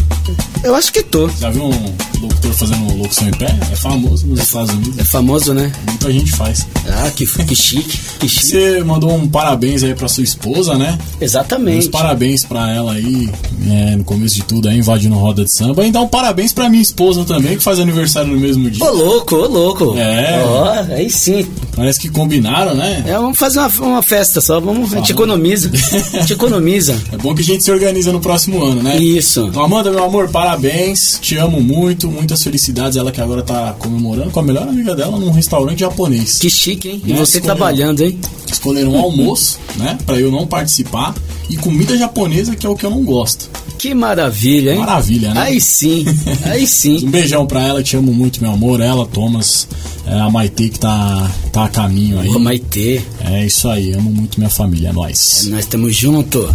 Eu 0.64 0.76
acho 0.76 0.92
que 0.92 1.04
tô. 1.04 1.30
Já 1.30 1.50
viu 1.52 1.66
um 1.66 1.96
locutor 2.22 2.54
fazendo 2.54 2.98
locução 2.98 3.28
em 3.28 3.34
pé? 3.34 3.56
É 3.72 3.76
famoso 3.76 4.28
nos 4.28 4.40
Estados 4.40 4.72
Unidos. 4.72 5.00
É 5.00 5.04
famoso, 5.04 5.54
né? 5.54 5.72
Muita 5.88 6.12
gente 6.12 6.32
faz. 6.32 6.66
Ah, 6.90 7.12
que, 7.12 7.26
que 7.26 7.56
chique, 7.56 8.00
que 8.20 8.28
chique. 8.30 8.46
Você 8.46 8.84
mandou 8.84 9.14
um 9.16 9.28
parabéns 9.28 9.84
aí 9.84 9.94
pra 9.94 10.08
sua 10.08 10.24
esposa, 10.24 10.76
né? 10.76 10.98
Exatamente. 11.20 11.80
Uns 11.80 11.88
parabéns 11.88 12.46
pra 12.46 12.72
ela 12.72 12.94
aí, 12.94 13.30
né, 13.60 13.96
no 13.98 14.04
começo 14.04 14.36
de 14.36 14.44
tudo, 14.44 14.70
aí 14.70 14.78
invadindo 14.78 15.16
roda 15.16 15.44
de 15.44 15.52
samba. 15.52 15.86
E 15.86 15.92
dá 15.92 16.02
um 16.02 16.08
parabéns 16.08 16.54
pra 16.54 16.70
minha 16.70 16.82
esposa 16.82 17.24
também, 17.26 17.58
que 17.58 17.64
faz 17.64 17.80
aniversário 17.80 18.32
no 18.32 18.40
mesmo 18.40 18.70
dia. 18.70 18.84
Ô, 18.84 18.92
louco, 18.92 19.36
ô, 19.36 19.48
louco. 19.48 19.98
É. 19.98 20.44
Ó, 20.46 20.94
aí 20.94 21.10
sim. 21.10 21.46
Parece 21.76 22.00
que 22.00 22.10
combinaram, 22.10 22.74
né? 22.74 23.04
É, 23.06 23.14
vamos 23.14 23.38
fazer 23.38 23.60
uma, 23.60 23.70
uma 23.82 24.04
festa 24.04 24.42
só, 24.42 24.60
vamos, 24.60 24.94
a 24.94 24.98
gente 24.98 25.12
economiza. 25.12 25.72
A 26.14 26.20
gente 26.20 26.34
economiza. 26.34 26.98
É 27.12 27.18
bom 27.18 27.34
que 27.34 27.42
a 27.42 27.46
gente 27.46 27.64
se 27.64 27.72
organiza 27.72 28.12
no 28.12 28.20
próximo 28.20 28.64
ano, 28.64 28.84
né? 28.84 28.98
Isso. 28.98 29.48
Então, 29.50 29.64
Amanda, 29.64 29.90
meu 29.90 30.04
amor, 30.04 30.30
parabéns. 30.30 31.18
Te 31.22 31.36
amo 31.38 31.62
muito, 31.62 32.10
muitas 32.10 32.44
felicidades. 32.44 32.98
Ela 32.98 33.12
que 33.12 33.22
agora 33.22 33.42
tá 33.42 33.76
comemorando 33.80 34.30
com 34.30 34.40
a 34.40 34.44
melhor 34.44 34.68
amiga 34.68 34.96
dela 34.96 35.18
num 35.18 35.32
restaurante 35.32 35.80
japonês. 35.80 36.38
Que 36.38 36.50
chique, 36.50 36.77
hein? 36.86 37.02
E 37.06 37.12
Né? 37.14 37.18
você 37.18 37.38
Escolheram- 37.38 37.46
trabalhando, 37.56 38.02
hein? 38.04 38.20
Escolheram 38.52 38.92
um 38.94 39.00
almoço, 39.00 39.60
né? 39.76 39.98
Pra 40.06 40.20
eu 40.20 40.32
não 40.32 40.46
participar. 40.48 41.14
E 41.50 41.56
comida 41.56 41.98
japonesa, 41.98 42.56
que 42.56 42.66
é 42.66 42.70
o 42.70 42.76
que 42.76 42.86
eu 42.86 42.90
não 42.90 43.04
gosto. 43.04 43.50
Que 43.78 43.94
maravilha, 43.94 44.72
hein? 44.74 44.80
Maravilha, 44.80 45.34
né? 45.34 45.42
Aí 45.42 45.62
sim, 45.62 46.04
aí 46.44 46.66
sim. 46.68 46.98
Um 47.08 47.12
beijão 47.12 47.46
pra 47.46 47.64
ela, 47.64 47.82
te 47.84 47.96
amo 47.96 48.14
muito, 48.14 48.42
meu 48.42 48.52
amor. 48.52 48.82
Ela, 48.82 49.06
Thomas, 49.06 49.68
é, 50.06 50.20
a 50.20 50.30
Maitê 50.30 50.68
que 50.70 50.80
tá, 50.80 51.32
tá 51.54 51.66
a 51.66 51.70
caminho 51.70 52.20
aí. 52.20 52.28
Ô, 52.30 52.40
Maitê. 52.40 53.02
É 53.24 53.46
isso 53.46 53.68
aí, 53.70 53.94
amo 53.94 54.10
muito 54.12 54.38
minha 54.40 54.50
família, 54.50 54.90
é 54.90 54.94
nóis. 54.94 55.46
Nós 55.50 55.60
estamos 55.62 55.96
junto. 55.96 56.54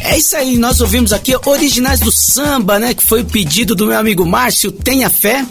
É 0.00 0.16
isso 0.18 0.36
aí, 0.36 0.56
nós 0.56 0.80
ouvimos 0.80 1.12
aqui 1.12 1.34
originais 1.46 2.00
do 2.00 2.10
samba, 2.10 2.78
né? 2.78 2.92
Que 2.94 3.02
foi 3.02 3.20
o 3.22 3.24
pedido 3.24 3.74
do 3.74 3.86
meu 3.86 3.98
amigo 3.98 4.24
Márcio, 4.26 4.72
Tenha 4.72 5.08
Fé. 5.10 5.44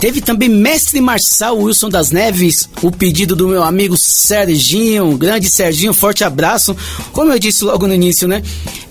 Teve 0.00 0.20
também 0.20 0.48
Mestre 0.48 1.00
Marçal 1.00 1.56
Wilson 1.58 1.88
das 1.88 2.10
Neves, 2.10 2.68
o 2.82 2.90
pedido 2.90 3.34
do 3.34 3.48
meu 3.48 3.62
amigo 3.62 3.96
Serginho, 3.96 5.16
grande 5.16 5.48
Serginho, 5.48 5.94
forte 5.94 6.22
abraço. 6.24 6.76
Como 7.12 7.32
eu 7.32 7.38
disse 7.38 7.64
logo 7.64 7.86
no 7.86 7.94
início, 7.94 8.28
né? 8.28 8.42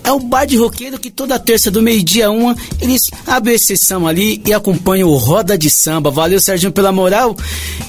É 0.04 0.12
o 0.12 0.20
bar 0.20 0.46
de 0.46 0.58
roqueiro 0.58 1.00
que 1.00 1.10
toda 1.10 1.40
terça 1.40 1.72
do 1.72 1.82
meio-dia 1.82 2.30
uma, 2.30 2.56
eles 2.82 3.04
abrem 3.26 3.56
exceção 3.56 4.06
ali 4.06 4.42
e 4.46 4.54
acompanham 4.54 5.10
o 5.10 5.16
Roda 5.16 5.58
de 5.58 5.70
Samba. 5.70 6.12
Valeu, 6.12 6.40
Serginho, 6.40 6.72
pela 6.72 6.92
moral. 6.92 7.36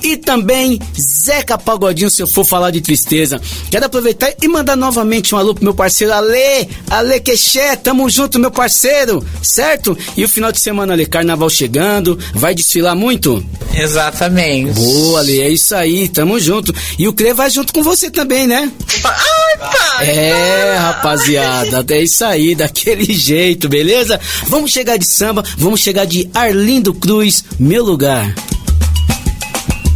E 0.03 0.17
também 0.17 0.79
Zeca 0.99 1.59
Pagodinho, 1.59 2.11
se 2.11 2.23
eu 2.23 2.27
for 2.27 2.45
falar 2.45 2.71
de 2.71 2.81
tristeza. 2.81 3.41
Quero 3.71 3.87
aproveitar 3.87 4.33
e 4.41 4.47
mandar 4.47 4.77
novamente 4.77 5.35
um 5.35 5.39
alô 5.39 5.55
pro 5.55 5.65
meu 5.65 5.75
parceiro 5.75 6.13
Ale, 6.13 6.69
Ale 6.89 7.21
Quexé, 7.21 7.75
tamo 7.77 8.09
junto, 8.09 8.39
meu 8.39 8.51
parceiro, 8.51 9.25
certo? 9.43 9.97
E 10.17 10.25
o 10.25 10.29
final 10.29 10.53
de 10.53 10.61
semana, 10.61 10.93
Ale, 10.93 11.07
carnaval 11.07 11.51
chegando, 11.51 12.19
vai 12.35 12.55
desfilar 12.55 12.95
muito? 12.95 13.45
Exatamente. 13.75 14.73
Boa, 14.73 15.21
Ale, 15.21 15.41
é 15.41 15.49
isso 15.49 15.75
aí, 15.75 16.09
tamo 16.09 16.39
junto. 16.39 16.73
E 16.97 17.09
o 17.09 17.13
Cre 17.13 17.33
vai 17.33 17.51
junto 17.51 17.73
com 17.73 17.83
você 17.83 18.09
também, 18.11 18.47
né? 18.47 18.71
Ai, 19.05 19.59
pai! 19.59 20.11
É, 20.11 20.77
rapaziada, 20.79 21.85
é 21.89 22.04
isso 22.05 22.25
aí, 22.25 22.55
daquele 22.57 23.13
jeito, 23.13 23.69
beleza? 23.69 24.21
Vamos 24.49 24.71
chegar 24.71 24.97
de 24.97 25.07
samba, 25.07 25.43
vamos 25.59 25.81
chegar 25.81 26.05
de 26.05 26.29
Arlindo 26.35 26.95
Cruz, 26.95 27.45
meu 27.59 27.85
lugar. 27.85 28.35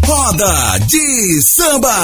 Roda 0.08 0.78
de 0.86 1.42
Samba. 1.42 1.94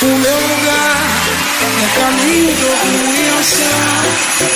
O 0.00 0.06
meu 0.06 0.40
lugar 0.40 0.96
é 1.82 2.00
caminho 2.00 2.54
do 2.54 2.68
conhecer. 2.80 3.76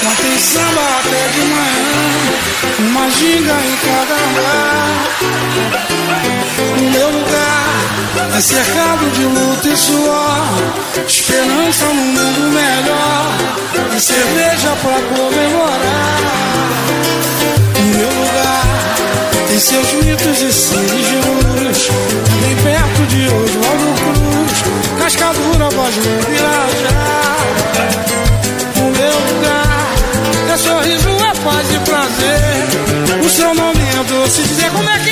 Lá 0.04 0.12
tem 0.16 0.38
samba 0.38 0.84
até 1.00 1.28
de 1.28 1.40
manhã, 1.40 2.02
uma 2.78 3.10
ginga 3.10 3.56
em 3.66 3.76
cada 3.84 4.14
andar. 4.14 5.06
O 6.58 6.80
meu 6.92 7.10
lugar 7.10 7.59
é 8.36 8.40
cercado 8.40 9.10
de 9.10 9.24
luta 9.24 9.68
e 9.68 9.76
suor, 9.76 10.46
esperança 11.06 11.86
num 11.86 11.94
mundo 11.94 12.40
melhor 12.52 13.32
e 13.96 14.00
cerveja 14.00 14.76
pra 14.82 15.00
comemorar. 15.16 16.20
O 17.76 17.82
meu 17.96 18.08
lugar 18.08 18.70
tem 19.48 19.58
seus 19.58 19.92
mitos 19.94 20.42
e 20.42 20.50
luz, 21.66 21.88
bem 22.42 22.56
perto 22.62 23.06
de 23.08 23.26
Oswaldo 23.26 23.88
Cruz, 24.00 24.98
Cascadura, 24.98 25.68
Voz 25.70 25.94
do 25.96 26.26
Virajá. 26.28 27.36
O 28.76 28.82
meu 28.82 29.16
lugar 29.34 29.90
é 30.52 30.56
sorriso, 30.56 31.08
é 31.08 31.34
paz 31.44 31.66
e 31.74 31.78
prazer. 31.80 33.24
O 33.24 33.28
seu 33.28 33.54
nome 33.54 33.80
é 33.80 34.04
doce, 34.04 34.42
dizer 34.42 34.70
como 34.70 34.88
é 34.88 34.98
que 34.98 35.09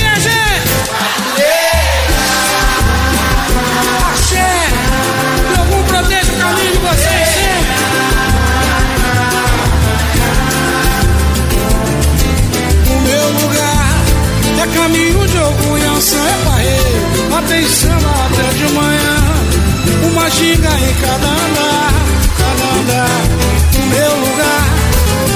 caminho 14.68 15.26
de 15.26 15.38
Ogunhança, 15.38 16.16
é 16.16 16.44
barreiro. 16.44 16.98
Samba 17.68 18.10
até 18.26 18.48
de 18.54 18.72
manhã, 18.72 19.16
uma 20.10 20.30
ginga 20.30 20.68
em 20.68 20.94
cada 21.00 21.26
andar, 21.26 21.92
cada 22.38 22.64
andar. 22.80 23.20
O 23.74 23.86
meu 23.86 24.16
lugar 24.16 24.64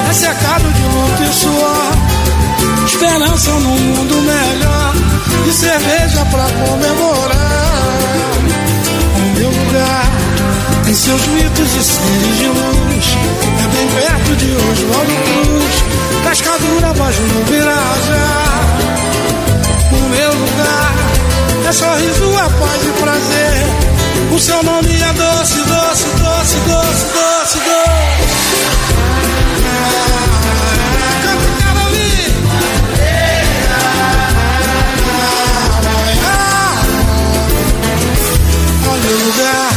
é 0.08 0.12
cercado 0.12 0.72
de 0.72 0.82
luta 0.82 1.22
e 1.22 1.32
suor, 1.34 1.92
esperança 2.86 3.50
num 3.50 3.78
mundo 3.78 4.14
melhor 4.22 4.94
e 5.46 5.52
cerveja 5.52 6.24
pra 6.30 6.44
comemorar. 6.66 7.72
O 9.16 9.38
meu 9.38 9.50
lugar 9.50 10.10
tem 10.84 10.94
seus 10.94 11.26
mitos 11.28 11.76
e 11.76 11.82
seres 11.82 12.38
de 12.38 12.46
luz, 12.46 13.16
é 13.62 13.68
bem 13.76 13.88
perto 13.88 14.36
de 14.36 14.52
Oswaldo 14.54 15.14
Cruz, 15.24 15.74
Cascadura, 16.24 16.92
Voz 16.94 17.16
no 17.18 17.44
Virajá. 17.44 19.11
Meu 20.12 20.30
lugar 20.30 20.94
é 21.66 21.72
sorriso, 21.72 22.24
é 22.38 22.48
paz 22.60 22.82
e 22.84 22.92
prazer. 23.00 23.66
O 24.30 24.38
seu 24.38 24.62
nome 24.62 24.94
é 24.94 25.12
doce, 25.14 25.56
doce, 25.60 26.04
doce, 26.04 26.56
doce, 26.68 27.06
doce, 27.14 27.58
doce. 27.58 27.82
Canta, 31.22 31.48
quero 31.58 31.80
ouvir. 31.86 32.34
Olha 38.90 39.10
o 39.10 39.24
lugar, 39.24 39.70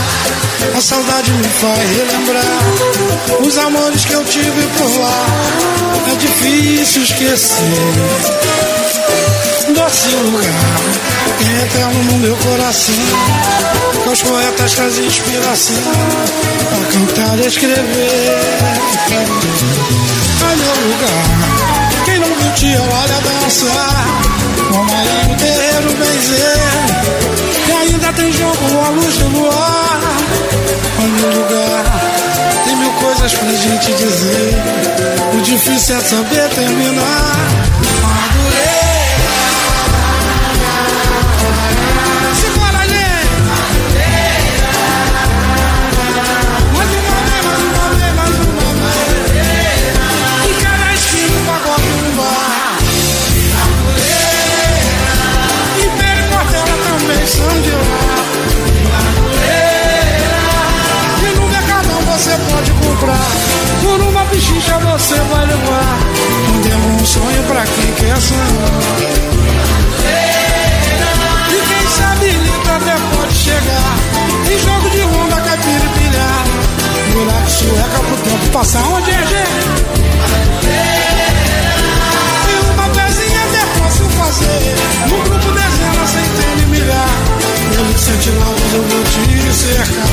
a 0.75 0.81
saudade 0.81 1.31
me 1.31 1.47
faz 1.47 1.89
relembrar 1.95 3.39
os 3.39 3.57
amores 3.57 4.03
que 4.03 4.13
eu 4.13 4.25
tive 4.25 4.67
por 4.77 4.99
lá. 4.99 5.25
É 6.11 6.15
difícil 6.15 7.03
esquecer 7.03 8.74
coração. 12.75 12.95
Que 14.03 14.09
os 14.09 14.21
poetas 14.21 14.73
trazem 14.73 15.05
inspiração 15.05 15.75
para 16.69 16.85
cantar 16.91 17.39
e 17.39 17.47
escrever. 17.47 18.37
Olha 20.43 20.55
o 20.55 20.87
lugar, 20.89 22.05
quem 22.05 22.19
não 22.19 22.27
viu 22.27 22.53
tia, 22.55 22.81
olha 22.81 23.21
dançar. 23.21 24.05
Com 24.71 24.83
Marinho 24.83 25.37
Terreiro 25.37 25.93
benzer. 25.97 26.59
E 27.67 27.71
ainda 27.71 28.13
tem 28.13 28.31
jogo 28.33 28.85
à 28.85 28.89
luz 28.89 29.17
do 29.17 29.27
luar. 29.29 30.01
Olha 30.99 31.27
o 31.27 31.39
lugar, 31.39 31.85
tem 32.65 32.75
mil 32.75 32.91
coisas 32.93 33.33
pra 33.33 33.49
gente 33.49 33.93
dizer. 33.93 34.63
O 35.33 35.41
difícil 35.41 35.97
é 35.97 36.01
saber 36.01 36.49
terminar. 36.49 37.94
coração 57.35 57.61
de 57.61 57.71
lá. 57.71 57.77
E 61.21 61.35
no 61.35 61.47
mercadão 61.47 62.01
você 62.01 62.31
pode 62.51 62.71
comprar. 62.71 63.27
Por 63.81 64.01
uma 64.01 64.25
bichincha 64.25 64.77
você 64.79 65.15
vai 65.15 65.45
levar. 65.45 65.99
Deu 66.63 66.77
um 66.77 67.05
sonho 67.05 67.43
pra 67.43 67.63
quem 67.63 67.93
quer 67.93 68.21
sonhar. 68.21 68.45
E 71.49 71.61
quem 71.67 71.87
sabe 71.89 72.31
luta 72.31 72.75
até 72.75 72.95
pode 73.15 73.33
chegar. 73.35 73.97
Em 74.51 74.59
jogo 74.59 74.89
de 74.89 75.01
ronda 75.01 75.41
quer 75.41 75.57
piripilhar. 75.57 76.45
Virar 77.13 77.41
que 77.45 77.51
sueca 77.51 77.99
pro 77.99 78.17
tempo 78.17 78.51
passar. 78.51 78.83
Onde 78.83 79.11
é, 79.11 79.17
gente? 79.17 80.84
No 85.09 85.17
grupo 85.23 85.51
dezenas, 85.51 86.09
centenas 86.09 86.61
e 86.61 86.65
milhares. 86.65 87.97
senti 87.97 88.31
lá 88.31 88.49
onde 88.49 88.75
eu 88.75 88.83
vou 88.83 89.03
te 89.03 89.53
cercar. 89.53 90.05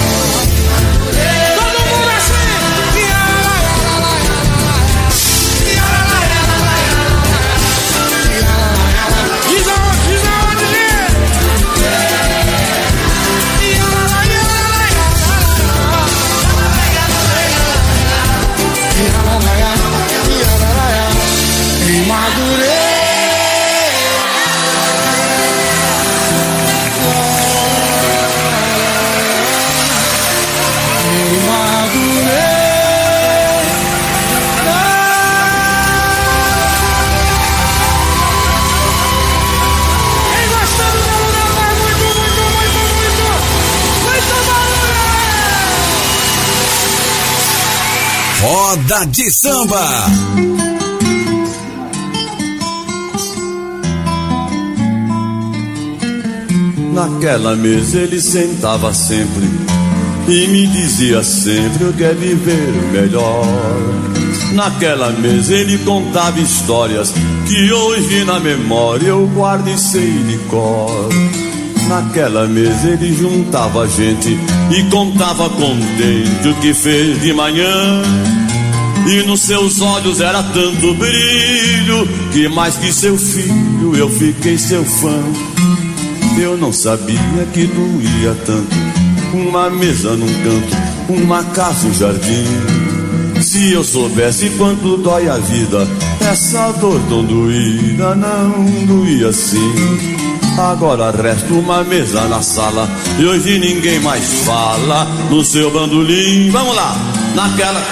De 49.11 49.31
samba. 49.31 49.85
Naquela 56.95 57.57
mesa 57.57 57.99
ele 57.99 58.21
sentava 58.21 58.95
sempre 58.95 59.51
e 60.29 60.47
me 60.47 60.67
dizia 60.69 61.23
sempre 61.25 61.93
que 61.95 62.05
é 62.05 62.15
viver 62.15 62.73
melhor. 62.93 63.45
Naquela 64.53 65.11
mesa 65.11 65.55
ele 65.55 65.79
contava 65.79 66.39
histórias 66.39 67.13
que 67.49 67.73
hoje 67.73 68.25
na 68.25 68.39
memória 68.39 69.09
eu 69.09 69.27
guardo 69.27 69.69
e 69.69 69.77
sei 69.77 70.13
de 70.13 70.39
cor. 70.49 71.09
Naquela 71.89 72.47
mesa 72.47 72.91
ele 72.91 73.15
juntava 73.15 73.89
gente 73.89 74.39
e 74.71 74.83
contava 74.91 75.51
contente 75.51 76.49
o 76.49 76.55
que 76.61 76.73
fez 76.73 77.21
de 77.21 77.33
manhã. 77.33 78.03
E 79.07 79.23
nos 79.23 79.41
seus 79.41 79.81
olhos 79.81 80.21
era 80.21 80.43
tanto 80.43 80.95
brilho 80.95 82.09
que 82.33 82.49
mais 82.49 82.77
que 82.77 82.93
seu 82.93 83.17
filho 83.19 83.97
eu 83.97 84.09
fiquei 84.09 84.57
seu 84.57 84.85
fã. 84.85 85.23
Eu 86.39 86.57
não 86.57 86.73
sabia 86.73 87.19
que 87.53 87.67
doía 87.67 88.35
tanto 88.47 88.93
uma 89.35 89.71
mesa 89.71 90.17
num 90.17 90.27
canto, 90.27 90.77
uma 91.09 91.43
casa, 91.45 91.87
um 91.87 91.95
jardim. 91.95 92.45
Se 93.41 93.73
eu 93.73 93.83
soubesse 93.83 94.51
quanto 94.51 94.97
dói 94.97 95.29
a 95.29 95.37
vida, 95.37 95.87
essa 96.21 96.71
dor 96.73 97.01
tão 97.09 97.25
doída 97.25 98.15
não 98.15 98.65
doía 98.87 99.29
assim. 99.29 99.73
Agora 100.59 101.11
resta 101.11 101.53
uma 101.53 101.83
mesa 101.83 102.29
na 102.29 102.43
sala 102.43 102.89
e 103.19 103.25
hoje 103.25 103.59
ninguém 103.59 103.99
mais 104.01 104.45
fala 104.45 105.05
no 105.31 105.43
seu 105.43 105.71
bandolim. 105.71 106.51
Vamos 106.51 106.77
lá, 106.77 106.95
naquela. 107.35 107.83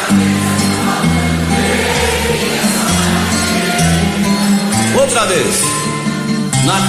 Outra 5.21 5.35
vez. 5.35 5.61
Na... 6.65 6.81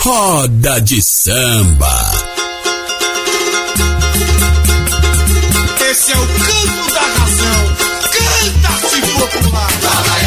Roda 0.00 0.80
de 0.80 1.02
samba. 1.02 2.12
Esse 5.90 6.12
é 6.12 6.16
o 6.16 6.26
canto 6.26 6.94
da 6.94 7.23
popular. 9.26 10.23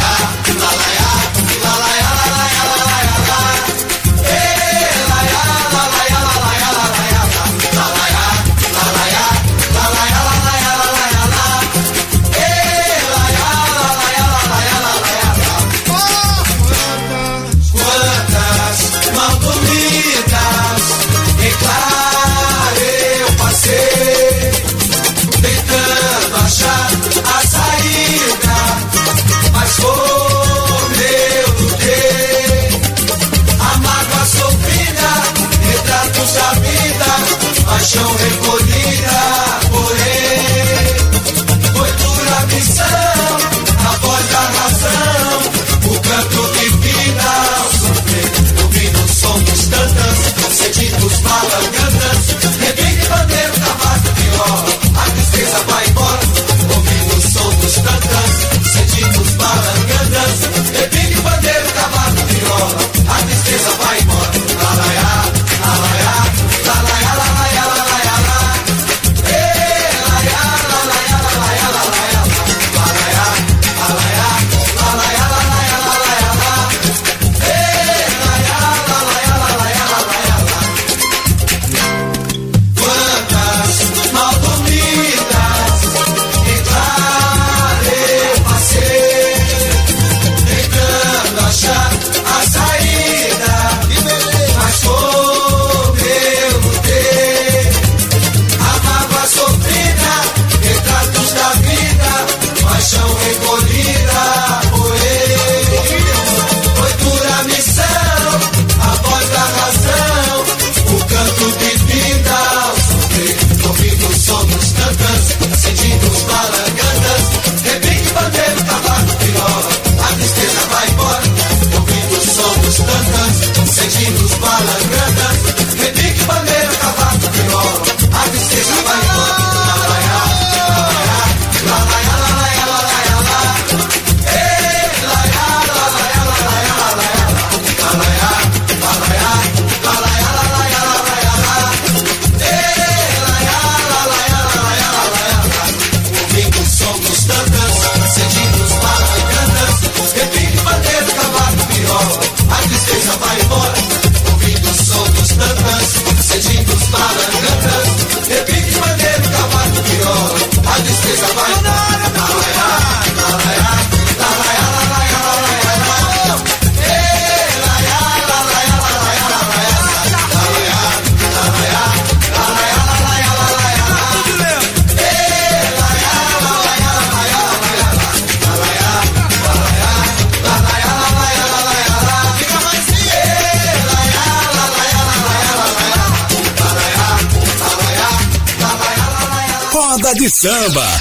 escondida. 38.26 39.47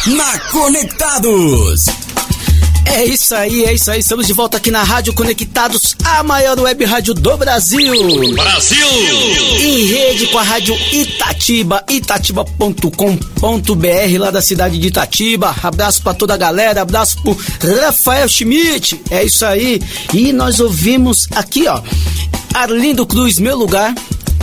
Na 0.07 0.39
Conectados. 0.51 1.85
É 2.85 3.03
isso 3.03 3.35
aí, 3.35 3.65
é 3.65 3.73
isso 3.73 3.91
aí. 3.91 3.99
Estamos 3.99 4.25
de 4.25 4.31
volta 4.31 4.55
aqui 4.55 4.71
na 4.71 4.81
Rádio 4.81 5.13
Conectados, 5.13 5.95
a 6.03 6.23
maior 6.23 6.57
web 6.57 6.85
rádio 6.85 7.13
do 7.13 7.35
Brasil. 7.35 8.33
Brasil! 8.33 8.87
Em 9.59 9.85
rede 9.87 10.27
com 10.27 10.37
a 10.37 10.43
Rádio 10.43 10.77
Itatiba, 10.93 11.83
itatiba.com.br, 11.89 12.87
lá 14.17 14.31
da 14.31 14.41
cidade 14.41 14.79
de 14.79 14.87
Itatiba. 14.87 15.53
Abraço 15.61 16.01
pra 16.01 16.13
toda 16.13 16.35
a 16.35 16.37
galera, 16.37 16.81
abraço 16.81 17.21
pro 17.21 17.37
Rafael 17.81 18.29
Schmidt. 18.29 19.01
É 19.11 19.25
isso 19.25 19.45
aí. 19.45 19.81
E 20.13 20.31
nós 20.31 20.61
ouvimos 20.61 21.27
aqui, 21.35 21.67
ó, 21.67 21.81
Arlindo 22.53 23.05
Cruz, 23.05 23.39
meu 23.39 23.57
lugar. 23.57 23.93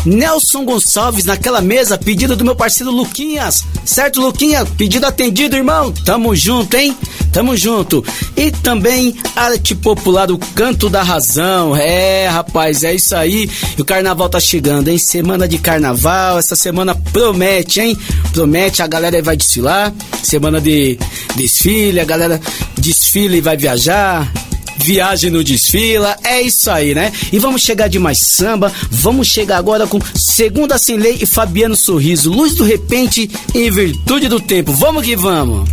Nelson 0.05 0.65
Gonçalves 0.65 1.25
naquela 1.25 1.61
mesa, 1.61 1.97
pedido 1.97 2.37
do 2.37 2.45
meu 2.45 2.55
parceiro 2.55 2.93
Luquinhas. 2.93 3.65
Certo, 3.85 4.21
Luquinha? 4.21 4.65
Pedido 4.65 5.07
atendido, 5.07 5.57
irmão. 5.57 5.93
Tamo 6.05 6.35
junto, 6.35 6.77
hein? 6.77 6.97
Tamo 7.33 7.57
junto. 7.57 8.05
E 8.37 8.51
também 8.51 9.15
arte 9.35 9.75
popular, 9.75 10.31
o 10.31 10.39
canto 10.39 10.89
da 10.89 11.03
razão. 11.03 11.75
É, 11.77 12.29
rapaz, 12.29 12.85
é 12.85 12.95
isso 12.95 13.17
aí. 13.17 13.51
E 13.77 13.81
o 13.81 13.85
carnaval 13.85 14.29
tá 14.29 14.39
chegando, 14.39 14.89
hein? 14.89 14.99
Semana 14.99 15.49
de 15.49 15.59
carnaval. 15.59 16.39
Essa 16.39 16.55
semana 16.55 16.95
promete, 16.95 17.81
hein? 17.81 17.99
Promete, 18.33 18.83
a 18.83 18.87
galera 18.87 19.21
vai 19.23 19.37
desfilar. 19.37 19.93
Semana 20.23 20.61
de 20.61 20.99
desfile, 21.35 22.01
a 22.01 22.05
galera 22.05 22.41
desfila 22.79 23.37
e 23.37 23.41
vai 23.41 23.57
viajar 23.57 24.31
viagem 24.77 25.31
no 25.31 25.43
desfila, 25.45 26.17
é 26.23 26.43
isso 26.43 26.71
aí, 26.71 26.95
né? 26.95 27.13
E 27.33 27.39
vamos 27.39 27.63
chegar 27.63 27.89
de 27.89 27.99
mais 27.99 28.19
samba, 28.19 28.73
vamos 28.91 29.29
chegar 29.29 29.59
agora 29.59 29.87
com 29.87 29.99
Segunda 30.15 30.79
Sem 30.79 30.97
Lei 30.97 31.19
e 31.21 31.27
Fabiano 31.27 31.77
Sorriso, 31.77 32.31
Luz 32.31 32.55
do 32.55 32.65
Repente 32.65 33.31
em 33.55 33.71
Virtude 33.71 34.29
do 34.29 34.41
Tempo. 34.41 34.73
Vamos 34.73 35.05
que 35.05 35.17
vamos! 35.17 35.69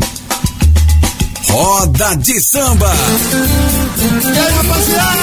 Roda 1.50 2.16
de 2.16 2.40
Samba! 2.42 2.92
E 4.24 4.40
aí, 4.40 4.54
rapaziada? 4.54 5.22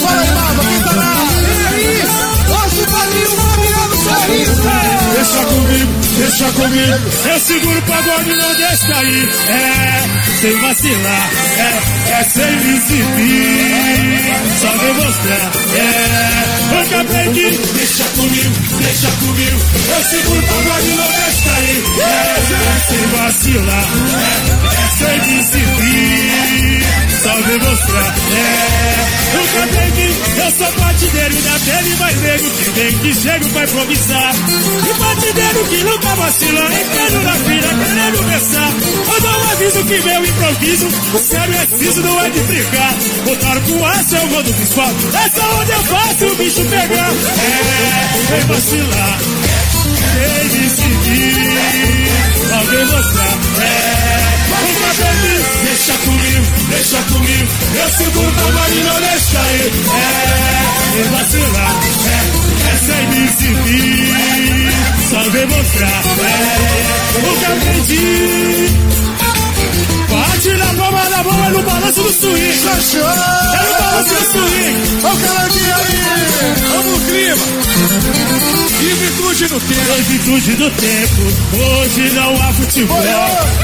Fala 0.00 0.20
aí, 0.20 0.30
Lava, 0.34 0.62
quem 0.62 0.80
tá 0.82 0.92
lá? 0.92 1.14
E 1.40 1.66
aí? 1.74 2.02
Hoje 2.48 2.86
Padrinho 2.90 3.30
Fabiano 3.30 3.96
Sorriso! 4.04 4.62
Deixa 5.14 5.44
comigo, 5.46 5.65
deixa 6.16 6.52
comigo. 6.52 6.98
Eu 7.26 7.40
seguro 7.40 7.78
o 7.78 7.82
pagode 7.82 8.34
não 8.34 8.54
deixa 8.54 8.86
cair. 8.88 9.28
É, 9.48 10.40
sem 10.40 10.56
vacilar. 10.60 11.30
É, 11.58 12.12
é 12.12 12.24
sem 12.24 12.56
me 12.56 12.76
exibir. 12.76 14.16
Só 14.60 14.70
demonstrar. 14.78 15.52
É, 15.76 16.72
eu 16.72 16.80
acabei 16.80 17.32
de. 17.32 17.56
Deixa 17.56 18.04
comigo, 18.04 18.54
deixa 18.80 19.10
comigo. 19.10 19.60
Eu 19.94 20.04
seguro 20.04 20.38
o 20.38 20.46
pagode 20.46 20.88
não 20.88 21.08
deixa 21.12 21.42
cair. 21.50 21.84
É, 22.00 22.36
é 22.62 22.80
sem 22.88 23.06
vacilar. 23.08 23.86
É, 24.16 24.76
é 24.76 24.88
sem 24.98 25.16
me 25.26 25.38
exibir. 25.40 26.86
Só 27.22 27.34
demonstrar. 27.42 28.14
É, 28.32 29.36
eu 29.36 29.44
acabei. 29.44 29.86
Eu 30.36 30.50
sou 30.52 30.70
batideiro 30.80 31.34
da 31.42 31.58
pele 31.58 31.96
mais 31.96 32.16
nego. 32.20 32.50
Que 32.50 32.70
vem 32.70 32.98
que 32.98 33.14
chego 33.14 33.48
pra 33.48 33.64
improvisar. 33.64 34.34
E 34.36 34.94
batideiro 34.94 35.64
que 35.64 35.84
nunca 36.06 36.14
vacila, 36.16 36.60
entrando 36.60 37.22
na 37.22 37.32
fila, 37.32 37.68
querendo 37.84 38.30
pensar. 38.30 38.72
Eu 39.22 39.30
um 39.30 39.50
aviso 39.50 39.84
que 39.84 40.00
meu 40.02 40.24
improviso, 40.24 40.88
o 41.14 41.18
sério 41.18 41.54
é 41.54 41.66
preciso, 41.66 42.02
não 42.02 42.20
é 42.20 42.30
de 42.30 42.40
brincar. 42.40 42.94
Botaram 43.24 43.60
com 43.62 43.86
aço, 43.86 44.14
eu 44.14 44.28
vou 44.28 44.42
do 44.42 44.52
bispo. 44.52 44.80
Essa 44.80 45.44
onde 45.60 45.72
eu 45.72 45.84
faço 45.84 46.26
o 46.26 46.36
bicho 46.36 46.64
pegar. 46.64 47.10
É, 47.10 48.30
vem 48.30 48.40
vacilar, 48.46 49.18
vem 50.14 50.60
me 50.60 50.70
seguir, 50.70 52.54
alguém 52.54 52.84
mostrar. 52.86 53.38
É, 53.60 54.26
deixa 55.64 55.92
comigo, 55.98 56.46
deixa 56.70 57.02
comigo. 57.02 57.48
Eu 57.74 57.90
seguro 57.90 58.28
o 58.28 58.72
e 58.72 58.84
não 58.84 59.00
deixa 59.00 59.40
aí. 59.40 59.72
É, 59.76 60.94
vem 60.94 61.10
vacilar, 61.10 61.74
é, 62.06 62.18
é 62.68 62.76
sem 62.86 63.06
me 63.08 63.24
exibir 63.26 64.95
só 65.10 65.22
demonstrar 65.30 66.02
é, 66.04 67.18
o 67.18 67.36
que 67.38 67.44
aprendi. 67.44 68.86
Bate 70.10 70.48
na 70.56 70.74
palma 70.74 71.10
da 71.10 71.22
mão, 71.22 71.46
é 71.46 71.50
no 71.50 71.62
balanço 71.62 72.02
do 72.02 72.12
swing. 72.12 72.52
Xaxã! 72.52 72.98
É 72.98 73.62
no 73.62 73.78
balanço 73.78 74.14
do 74.14 74.24
swing. 74.32 74.76
Olha 75.04 75.30
o 75.30 75.46
aí! 75.76 75.96
Vamos 76.72 76.92
no 76.92 77.06
clima! 77.06 77.46
E 78.78 78.94
virtude 78.94 79.48
do 79.48 79.60
tempo. 79.60 79.92
Em 79.96 80.02
virtude 80.02 80.52
do 80.52 80.70
tempo, 80.70 81.22
hoje 81.56 82.10
não 82.14 82.42
há 82.42 82.52
futebol. 82.52 83.02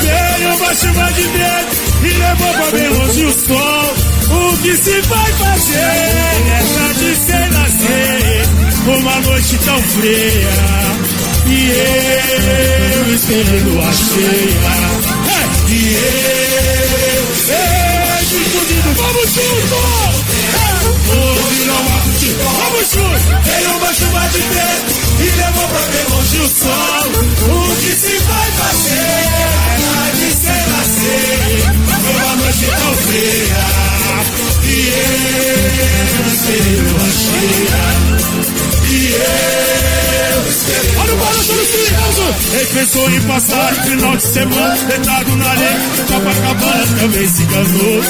Veio 0.00 0.54
uma 0.56 0.74
chuva 0.74 1.12
de 1.12 1.22
dentro 1.22 1.76
e 2.02 2.08
levou 2.08 2.54
pra 2.54 2.70
bem 2.70 2.88
longe 2.88 3.24
o 3.24 3.32
sol. 3.32 3.94
O 4.32 4.56
que 4.58 4.76
se 4.76 5.00
vai 5.02 5.32
fazer 5.32 5.76
é 5.76 6.62
tarde 6.78 7.16
sem 7.26 7.50
nascer, 7.50 8.46
uma 8.86 9.20
noite 9.20 9.58
tão 9.58 9.82
fria. 9.82 11.01
E 11.46 11.70
eu 11.70 13.14
esperando 13.14 13.80
a 13.80 13.92
cheia. 13.92 15.02
E 15.68 15.94
eu, 15.94 17.22
eu, 17.48 17.62
escondido, 18.22 18.90
vamos 18.96 19.28
juntos! 19.32 20.14
Hoje 21.08 21.62
não 21.66 21.82
futebol, 22.02 22.52
vamos 22.52 22.86
juntos! 22.90 23.22
Veio 23.44 23.70
uma 23.76 23.92
chuva 23.94 24.22
de 24.28 24.40
vento 24.40 24.90
e 25.18 25.24
levou 25.24 25.68
pra 25.68 25.80
bem 25.80 26.06
longe 26.10 26.38
o 26.38 26.48
sol. 26.48 27.06
O 27.48 27.76
que 27.76 27.92
se 27.92 28.14
vai 28.18 28.50
fazer? 28.52 29.52
É 29.82 30.12
de 30.14 30.28
ser 30.34 30.62
nascer, 30.68 31.72
uma 32.10 32.36
noite 32.36 32.66
tão 32.66 32.94
fria. 32.96 33.64
E 34.64 34.68
eu 34.88 36.26
esperando 36.32 36.94
a 36.96 37.10
cheia. 37.10 38.51
Olha 40.98 41.14
o 41.14 41.16
balanço 41.16 41.52
do 41.54 41.64
Furioso! 41.64 42.34
Ele 42.52 42.66
pensou 42.66 43.10
em 43.10 43.20
passar 43.22 43.74
final 43.86 44.16
de 44.18 44.22
semana 44.22 44.76
deitado 44.84 45.36
na 45.36 45.46
areia. 45.48 45.76
Copacabana 46.08 46.86
também 47.00 47.26
se 47.26 47.42
enganou. 47.42 48.02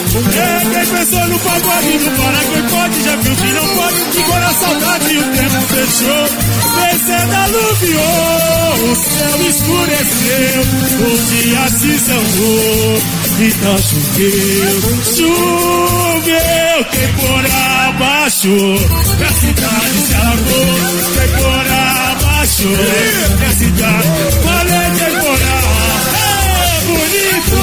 Ele 0.75 0.87
pensou 0.91 1.29
no 1.29 1.39
pagode 1.39 1.99
no 1.99 2.11
Pará. 2.11 2.41
Quem 2.53 2.63
pode 2.63 3.05
já 3.05 3.17
viu 3.17 3.37
que 3.37 3.53
não 3.53 3.69
pode. 3.69 3.97
Ficou 4.13 4.41
na 4.41 4.53
saudade 4.55 5.15
e 5.15 5.19
o 5.19 5.23
tempo 5.23 5.61
fechou. 5.69 6.42
Vencendo 6.75 7.35
aluviou. 7.35 8.91
O 8.91 8.95
céu 8.97 9.39
escureceu. 9.49 10.63
O 11.01 11.11
dia 11.31 11.65
se 11.69 11.93
zangou. 11.99 13.23
Então 13.41 13.77
choveu, 13.79 14.81
choveu, 15.17 16.85
temporal 16.93 17.93
baixou, 17.99 18.77
e 19.19 19.25
a 19.25 19.33
cidade 19.33 19.99
se 20.07 20.15
alagou, 20.15 20.77
temporal 21.17 22.17
baixou, 22.23 22.71
e 22.71 23.45
a 23.45 23.53
cidade, 23.53 24.09
falei 24.45 24.89
temporal, 24.97 25.67
é 26.15 26.81
bonito, 26.87 27.59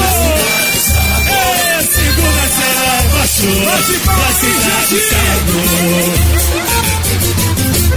é 1.28 1.82
segunda-feira 1.82 2.92
baixou, 3.14 3.60
e 3.60 3.96
a 4.10 4.32
cidade 4.34 4.96
se 5.00 5.14
alagou. 5.14 6.10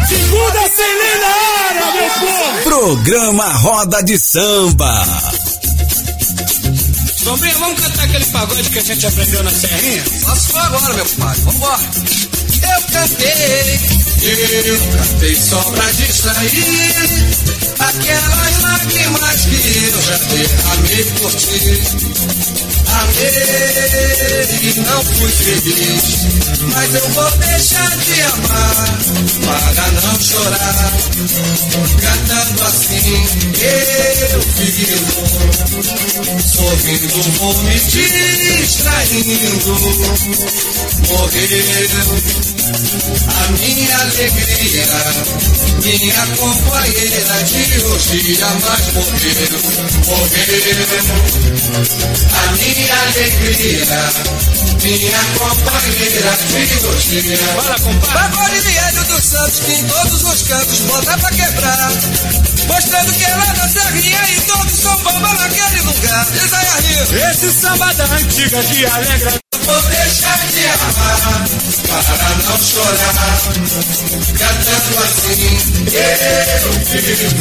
Segunda 0.08 0.70
sem 0.76 0.94
lendária, 0.98 1.92
meu 1.94 2.10
povo! 2.20 2.64
Programa 2.64 3.46
Roda 3.46 4.04
de 4.04 4.18
Samba. 4.18 5.06
Sombrinha, 7.24 7.58
vamos 7.60 7.80
cantar 7.80 8.04
aquele 8.04 8.26
pagode 8.26 8.70
que 8.70 8.80
a 8.80 8.82
gente 8.82 9.08
aprendeu 9.08 9.44
na 9.44 9.52
serrinha? 9.52 10.04
Só 10.26 10.36
se 10.36 10.52
for 10.52 10.62
agora, 10.62 10.94
meu 10.94 11.06
pai. 11.06 11.36
Vambora. 11.46 11.80
Eu 12.64 12.82
cantei, 12.92 13.80
eu 14.66 14.80
cantei 14.98 15.36
só 15.36 15.62
pra 15.62 15.92
distrair 15.92 17.44
aquelas 17.80 18.62
lágrimas 18.62 19.42
que 19.46 19.92
eu 19.94 20.02
já 20.02 20.18
derramei 20.18 21.06
por 21.20 21.32
ti. 21.32 22.73
Amei 22.94 24.46
e 24.62 24.80
não 24.82 25.04
fui 25.04 25.30
feliz, 25.30 26.28
mas 26.72 26.96
eu 26.96 27.10
vou 27.10 27.32
deixar 27.38 27.98
de 27.98 28.22
amar 28.22 29.00
para 29.46 29.92
não 29.92 30.20
chorar. 30.20 30.92
Cantando 32.02 32.64
assim, 32.64 33.26
eu 34.32 34.42
vivo, 34.58 35.12
sorrindo, 36.40 37.24
vou 37.40 37.54
me 37.64 37.80
distraindo. 37.80 39.34
Morreu 41.10 42.53
a 42.74 43.52
minha 43.52 43.98
alegria, 43.98 44.86
minha 45.84 46.28
companheira 46.38 47.44
de 47.44 47.86
hoje 47.86 48.36
jamais 48.36 48.94
morreu, 48.94 49.62
morreu. 50.08 51.04
A 52.34 52.52
minha 52.54 52.96
alegria, 53.04 54.02
minha 54.82 55.24
companheira 55.38 56.34
de 56.50 56.74
rotina. 56.86 57.54
Bora, 57.54 57.80
compadre. 57.80 58.14
Bagulho 58.14 58.54
dos 59.06 59.24
Santos 59.24 59.60
que 59.60 59.74
em 59.74 59.84
todos 59.88 60.24
os 60.24 60.42
cantos 60.48 60.80
bota 60.82 61.18
pra 61.18 61.30
quebrar. 61.30 61.92
Mostrando 62.68 63.14
que 63.14 63.24
ela 63.24 63.46
da 63.54 63.70
serrinha 63.70 64.20
e 64.32 64.42
todos 64.42 64.80
são 64.80 64.98
bamba 65.04 65.34
naquele 65.34 65.82
lugar. 65.82 66.28
Esse 67.32 67.52
samba 67.52 67.94
da 67.94 68.06
antiga 68.06 68.64
que 68.64 68.86
alegra. 68.86 69.43
Vou 69.66 69.82
deixar 69.84 70.40
de 70.48 70.66
amar 70.68 71.48
para 71.88 72.30
não 72.44 72.58
chorar. 72.58 73.40
Cantando 74.38 75.04
assim, 75.04 75.48
eu 76.54 76.74
vivo. 76.84 77.34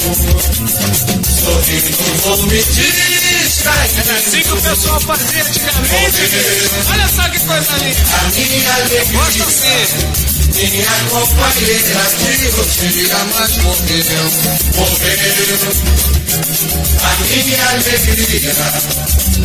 Sorrindo, 1.42 1.92
vou 2.22 2.42
me 2.46 2.62
distrair. 2.62 3.90
Assim 4.12 4.42
que 4.42 4.52
o 4.52 4.60
pessoal 4.60 5.00
fazia 5.00 5.42
antigamente. 5.42 6.22
Olha 6.90 7.08
só 7.08 7.28
que 7.28 7.40
coisa 7.40 7.76
linda. 7.78 8.02
A 8.14 8.24
minha 8.30 8.74
alegria. 8.74 9.04
Gosta 9.12 9.44
assim. 9.44 10.32
Minha 10.52 10.94
companheira 11.10 12.04
de 12.18 12.48
rotina, 12.50 13.20
mas 13.34 13.56
morreu, 13.56 14.30
morreu. 14.76 16.21
A 16.32 17.14
minha 17.44 17.68
alegria, 17.68 18.54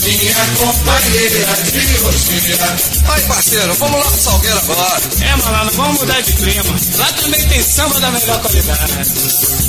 minha 0.06 0.46
companheira 0.56 1.46
de 1.66 1.98
rotina. 1.98 2.78
Aí, 3.10 3.22
parceiro, 3.24 3.74
vamos 3.74 4.00
lá 4.00 4.06
pro 4.06 4.22
Salgueiro 4.22 4.58
agora. 4.58 5.02
É, 5.20 5.36
malandro, 5.36 5.76
vamos 5.76 6.00
mudar 6.00 6.22
de 6.22 6.32
clima. 6.32 6.80
Lá 6.96 7.12
também 7.12 7.44
tem 7.50 7.62
samba 7.62 8.00
da 8.00 8.10
melhor 8.12 8.40
qualidade. 8.40 8.94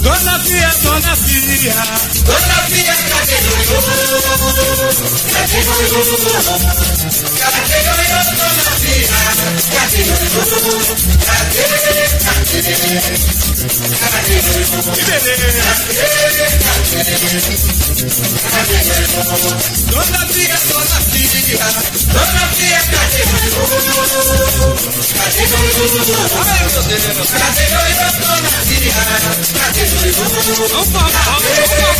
Dona 0.01 0.39
Fia, 0.39 0.71
Dona 0.83 1.17
Fia. 1.17 1.75
Dona 2.25 2.63
Fia, 2.69 2.95
cadê 2.95 3.35
o 3.35 3.51
Cadê 5.33 5.59
o 5.59 5.75
Cadê 7.19 7.59
o 7.59 8.23
Dona 8.39 8.71
Fia? 8.79 9.09
Cadê 9.75 10.03
o 10.03 10.15
Cadê, 11.27 11.67
cadê? 11.83 12.05
Cadê 13.99 14.39
o 14.39 14.53
Que 14.93 15.03
beleza. 15.03 15.69
Dona 19.89 20.27
Fia, 20.29 20.59
Dona 20.69 21.01
Fia. 21.01 21.57
Dona 22.13 22.45
Fia, 22.53 22.81
cadê 22.91 23.23
o 23.23 23.33
Cadê 25.17 25.41
o 25.41 25.83
Ai, 26.37 26.69
meu 26.69 26.83
Deus. 26.83 27.31
Cadê 27.31 27.65
o 27.65 28.13
Dona 28.21 28.53
Fia? 28.69 28.93
Cadê 29.59 29.83
o 29.83 30.13
roda, 30.13 30.53
vamos 30.69 30.89
pra 30.89 31.01
roda. 31.01 31.21
Cadê 31.25 31.81
o 31.81 31.97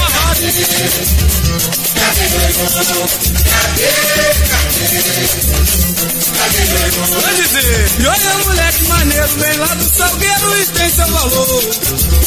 Cadê, 3.49 3.79
cadê? 3.79 4.69
Vou 6.99 7.35
dizer. 7.35 7.91
E 7.99 8.07
olha, 8.07 8.39
moleque 8.45 8.85
maneiro, 8.89 9.29
vem 9.39 9.57
lá 9.59 9.75
do 9.75 9.97
Salgueiro 9.97 10.59
e 10.59 10.67
tem 10.67 10.91
seu 10.91 11.07
valor. 11.07 11.65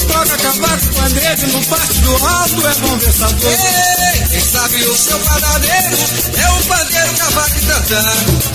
Toca 0.07 0.37
cavaco, 0.37 0.87
pandeiro, 0.95 1.47
no 1.47 1.65
parte 1.65 1.93
do 2.01 2.27
alto 2.27 2.67
é 2.71 2.75
bom 2.75 2.97
versador. 2.97 3.51
Ei, 3.51 4.23
quem 4.29 4.39
sabe 4.39 4.83
o 4.85 4.95
seu 4.95 5.19
padadeiro 5.19 5.97
é 6.37 6.49
o 6.49 6.63
pandeiro, 6.63 7.13
cavaco 7.17 7.57
e 7.57 7.61
tantã. 7.61 8.03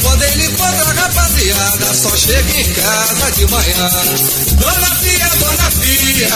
Quando 0.03 0.23
ele 0.23 0.47
encontra 0.47 0.85
a 0.85 0.93
rapaziada, 0.93 1.95
só 1.95 2.17
chega 2.17 2.61
em 2.61 2.73
casa 2.73 3.33
de 3.33 3.47
manhã. 3.47 3.91
Dona 4.59 4.97
Fia, 4.97 5.29
Dona 5.39 5.71
Fia, 5.71 6.29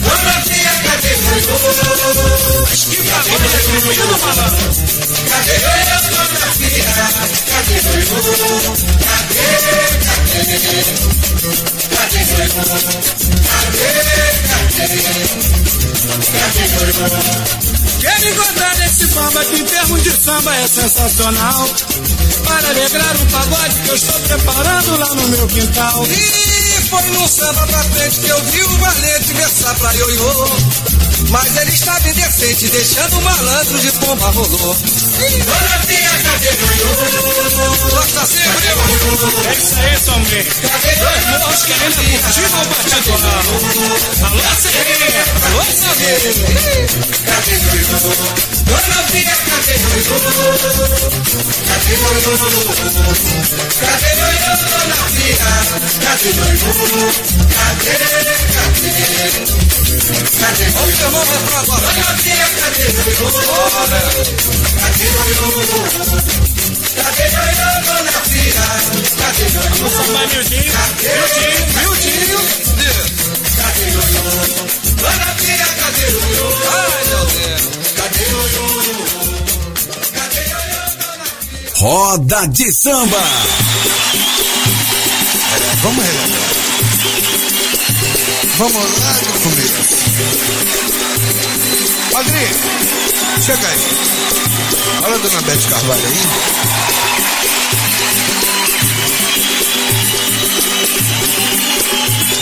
Dona 0.00 0.40
Fia, 0.42 0.72
cadê 0.82 1.12
o 1.12 1.36
Que 2.90 3.02
bagulho 3.02 3.48
destruído, 3.50 4.16
malandro. 4.18 4.68
Cadê 5.28 5.56
o 5.56 5.70
Dona 6.10 6.48
Fia? 6.56 6.90
Cadê 7.52 7.76
o 7.76 7.92
Cadê, 9.16 9.44
cadê? 10.56 10.80
Cadê 11.96 12.20
o 12.22 12.62
Cadê, 13.36 13.84
cadê? 14.76 15.26
Cadê 16.32 16.64
o 16.64 17.25
Quero 18.00 18.28
encontrar 18.28 18.76
nesse 18.78 19.06
bamba 19.08 19.44
que 19.44 19.60
em 19.60 19.64
termos 19.64 20.02
de 20.02 20.10
samba 20.10 20.56
é 20.56 20.66
sensacional. 20.66 21.68
Para 22.46 22.68
alegrar 22.68 23.16
o 23.16 23.26
pagode 23.26 23.74
que 23.82 23.88
eu 23.88 23.94
estou 23.94 24.20
preparando 24.20 24.96
lá 24.98 25.14
no 25.14 25.28
meu 25.28 25.46
quintal. 25.48 26.06
E 26.06 26.45
foi 26.88 27.10
num 27.10 27.28
samba 27.28 27.66
pra 27.66 27.82
frente 27.84 28.20
que 28.20 28.28
eu 28.28 28.42
vi 28.44 28.62
o 28.62 28.78
valente 28.78 29.32
versar 29.34 29.74
pra 29.76 29.92
ioiô. 29.92 30.46
Mas 31.30 31.56
ele 31.56 31.72
estava 31.72 32.08
indecente, 32.08 32.68
deixando 32.68 33.18
o 33.18 33.22
malandro 33.22 33.78
de 33.80 33.90
pomba 33.92 34.30
rolou. 34.30 34.76
Dona 34.76 35.78
Fia, 35.86 36.10
cadê 36.22 36.48
o 36.48 36.56
Gosta 37.90 38.26
sempre, 38.26 38.68
É 38.68 39.52
isso 39.54 39.74
aí, 39.76 39.98
somente. 40.04 40.50
Dois 40.98 41.26
morros 41.30 41.62
querendo 41.64 41.96
curtir 41.96 42.44
o 42.44 42.50
batido. 42.68 43.12
Alô, 44.26 44.42
Serrinha. 44.60 45.24
Alô, 45.46 45.64
Saber. 45.72 46.18
Cadê 47.26 47.56
Dona 48.66 49.00
Fia, 49.10 49.36
cadê 49.46 49.74
o 49.74 50.18
Cadê 51.66 51.92
o 51.92 52.10
Cadê 53.80 54.06
o 54.06 54.64
Dona 54.66 55.00
Fia? 55.14 55.50
Cadê 56.02 56.30
o 56.30 56.52
Cadê, 57.56 57.94
cadê? 58.52 58.86
Cadê 60.40 60.66
o 60.66 61.24
refrão 61.24 61.58
agora. 61.58 61.86
Dona 61.86 62.10
Fia, 62.18 62.46
cadê 62.60 62.86
Cadê 62.96 63.12
o 63.12 63.42
Cadê 67.06 67.24
Dona 67.86 68.18
Fia? 68.26 68.66
Cadê 69.18 69.46
sambar 69.90 70.26
miudinho. 70.28 70.72
Miudinho, 71.76 72.16
miudinho. 72.16 72.46
Cadê 72.46 72.46
Dona 72.46 72.54
Fia, 72.66 72.66
cadê 72.66 72.66
meu 72.66 72.66
Deus. 72.66 72.66
Cadê 72.66 72.74
Cadê 72.74 72.90
o 73.06 73.25
Roda 81.78 82.46
de 82.48 82.72
samba. 82.72 83.22
Vamos 85.82 86.04
relembrar. 86.04 86.50
Vamos 88.58 88.74
lá 88.74 89.12
do 89.12 89.40
começo. 89.42 89.96
Padrinho, 92.12 92.56
chega 93.44 93.68
aí. 93.68 93.80
Olha 95.04 95.14
a 95.14 95.18
dona 95.18 95.42
Bete 95.42 95.68
Carvalho 95.68 96.06
aí. 96.06 97.05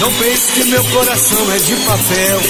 Não 0.00 0.12
pense 0.12 0.52
que 0.52 0.64
meu 0.64 0.84
coração 0.84 1.52
é 1.52 1.58
de 1.58 1.76
papel. 1.76 2.40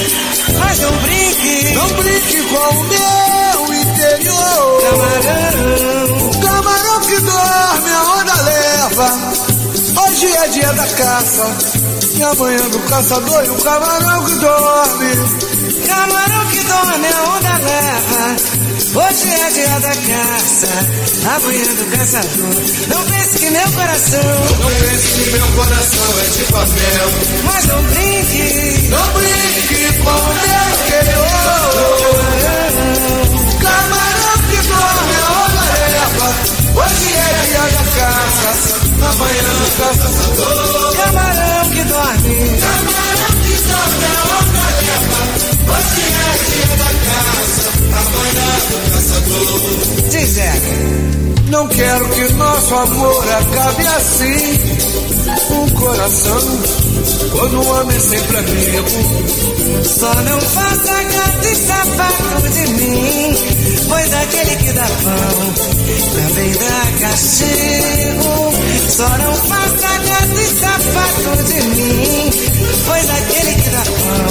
Mas 0.59 0.79
não 0.81 0.93
brinque, 0.99 1.75
Não 1.75 1.89
brinque 1.89 2.43
com 2.43 2.57
o 2.57 2.85
meu 2.85 3.75
interior. 3.81 4.83
camarão. 4.91 6.31
Camarão 6.41 7.01
que 7.01 7.21
dorme, 7.21 7.91
a 7.91 8.03
onda 8.21 8.43
leva. 8.43 9.19
Hoje 10.03 10.27
é 10.27 10.49
dia 10.49 10.73
da 10.73 10.87
caça. 10.89 11.57
E 12.17 12.23
amanhã 12.23 12.69
do 12.71 12.79
caçador 12.81 13.45
e 13.45 13.51
o 13.51 13.55
camarão 13.57 14.25
que 14.25 14.35
dorme. 14.37 15.87
Camarão 15.87 16.47
que 16.51 16.61
dorme, 16.65 17.07
a 17.09 17.23
onda 17.37 17.59
leva. 17.59 18.37
Hoje 18.95 19.29
é 19.29 19.51
dia 19.51 19.81
da 19.81 19.89
caça, 19.89 20.69
amanhã 21.35 21.75
do 21.75 21.85
caçador. 21.97 22.63
Não 22.89 23.05
pense 23.05 23.39
que 23.39 23.51
meu 23.51 23.73
coração, 23.73 24.21
Não 24.61 24.71
pense 24.71 25.09
que 25.09 25.31
meu 25.33 25.47
coração 25.49 26.19
é 26.21 26.39
de 26.39 26.45
papel. 26.53 27.11
mas 27.45 27.65
não 27.67 27.83
brinque. 27.83 28.89
Não 28.91 29.14
quero 51.85 52.09
que 52.09 52.33
nosso 52.33 52.75
amor 52.75 53.25
acabe 53.31 53.87
assim. 53.89 55.04
Um 55.55 55.69
coração, 55.71 56.41
quando 57.33 57.61
o 57.61 57.67
homem 57.69 58.01
sempre 58.01 58.37
amigo. 58.39 58.89
Só 59.85 60.15
não 60.15 60.41
faça 60.41 61.03
gato 61.05 61.47
e 61.49 61.55
sapato 61.55 62.49
de 62.51 62.67
mim, 62.73 63.37
pois 63.89 64.15
aquele 64.15 64.57
que 64.57 64.73
dá 64.73 64.87
pão 64.87 65.55
também 66.15 66.53
dá 66.53 66.99
castigo. 67.01 68.55
Só 68.89 69.09
não 69.19 69.35
faça 69.35 69.99
gato 69.99 70.41
e 70.41 70.47
sapato 70.61 71.45
de 71.45 71.63
mim, 71.69 72.31
pois 72.87 73.11
aquele 73.11 73.55
que 73.63 73.71
dá 73.71 73.83
pão 73.85 74.27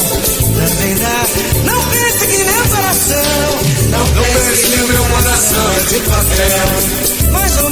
também 0.60 0.96
dá. 0.96 1.26
Não 1.72 1.82
pense 1.90 2.28
que 2.28 2.44
meu 2.44 2.64
coração, 2.76 3.60
Não 3.90 4.06
pense 4.06 4.64
que 4.64 4.78
meu 4.92 5.04
coração 5.06 5.72
é 5.74 5.84
de 5.88 6.00
papel. 6.02 7.32
mas 7.32 7.56
não 7.56 7.72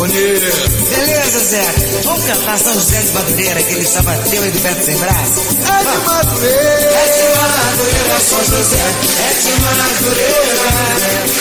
Bonito. 0.00 0.16
Beleza, 0.88 1.40
Zé. 1.40 1.62
Vamos 2.04 2.24
cantar 2.24 2.58
São 2.58 2.72
José 2.72 3.02
de 3.02 3.12
Madureira, 3.12 3.60
aquele 3.60 3.84
sabateu 3.84 4.46
e 4.46 4.50
do 4.50 4.58
Beto 4.60 4.82
Sem 4.82 4.96
Braço? 4.96 5.40
É 5.40 5.78
de 5.84 5.98
Madureira, 6.06 6.90
é 6.90 7.04
de 7.12 7.24
Madureira, 7.36 8.20
São 8.30 8.42
José. 8.46 8.80
É 9.20 9.32
de 9.42 9.52
Madureira, 9.60 10.56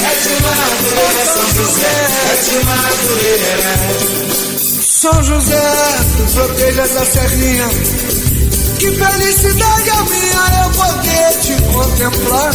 é 0.03 0.13
de 0.19 0.33
Madureira, 0.43 1.23
São 1.33 1.47
José. 1.55 1.95
É 2.27 2.35
de 2.43 2.57
Madureira. 2.65 3.73
São 4.83 5.23
José, 5.23 5.63
tu 6.17 6.23
protejas 6.33 6.97
a 6.97 7.05
serrinha. 7.05 7.67
Que 8.79 8.91
felicidade 8.91 9.89
a 9.89 10.03
minha 10.03 10.63
eu 10.63 10.69
poder 10.71 11.39
te 11.41 11.61
contemplar. 11.73 12.53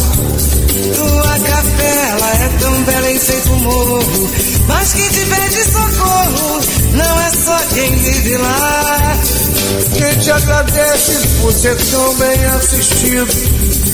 Tua 0.96 1.38
capela 1.38 2.30
é 2.30 2.48
tão 2.60 2.82
bela 2.84 3.10
em 3.10 3.18
feito 3.18 3.50
morro, 3.50 4.30
mas 4.66 4.92
quem 4.94 5.08
te 5.10 5.26
pede 5.26 5.64
socorro 5.64 6.60
não 6.92 7.20
é 7.20 7.30
só 7.30 7.58
quem 7.74 7.96
vive 7.96 8.36
lá. 8.38 9.18
Quem 9.98 10.18
te 10.18 10.30
agradece 10.30 11.28
por 11.40 11.52
ser 11.52 11.76
tão 11.76 12.14
bem 12.14 12.44
assistido 12.46 13.28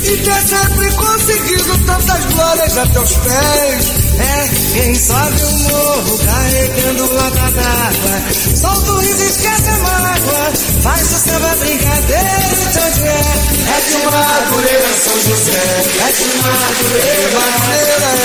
e 0.05 0.16
ter 0.18 0.49
sempre 0.49 0.91
conseguido 0.93 1.78
tantas 1.87 2.24
glórias 2.26 2.78
a 2.78 2.87
teus 2.87 3.12
pés. 3.12 4.10
É 4.21 4.49
quem 4.75 4.95
sobe 4.95 5.43
o 5.43 5.59
morro 5.71 6.18
carregando 6.18 7.12
lata 7.14 7.51
d'água, 7.53 8.16
solta 8.55 8.93
o 8.93 8.99
riso 8.99 9.23
esquece 9.25 9.68
a 9.71 9.79
mágoa, 9.79 10.53
faz 10.83 11.03
o 11.03 11.18
samba 11.18 11.57
brincadeira 11.57 12.31
de 12.71 12.79
onde 12.79 13.09
é. 13.09 13.51
É 13.71 13.81
de 13.81 13.97
Madureira, 14.05 14.93
São 15.05 15.16
José. 15.21 15.64
É 15.97 16.12
de 16.12 16.27
Madureira, 16.43 17.41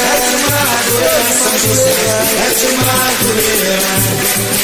é 0.06 0.20
de 0.20 0.36
Madureira, 0.44 1.28
São 1.40 1.56
José. 1.64 1.96
É 2.36 2.50
de 2.56 2.68
Madureira, 2.76 3.92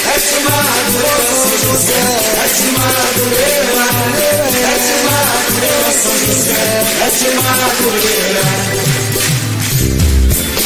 é 0.04 0.20
de 0.20 0.38
Madureira, 0.44 1.32
São 1.32 1.54
José. 1.64 2.04
É 2.36 2.48
de 2.52 2.68
Madureira, 2.76 3.86
é 4.52 4.76
de 4.82 4.96
Madureira, 5.08 5.90
São 6.02 6.16
José. 6.28 6.64
É 7.00 7.10
de 7.10 7.28
Madureira. 7.36 8.91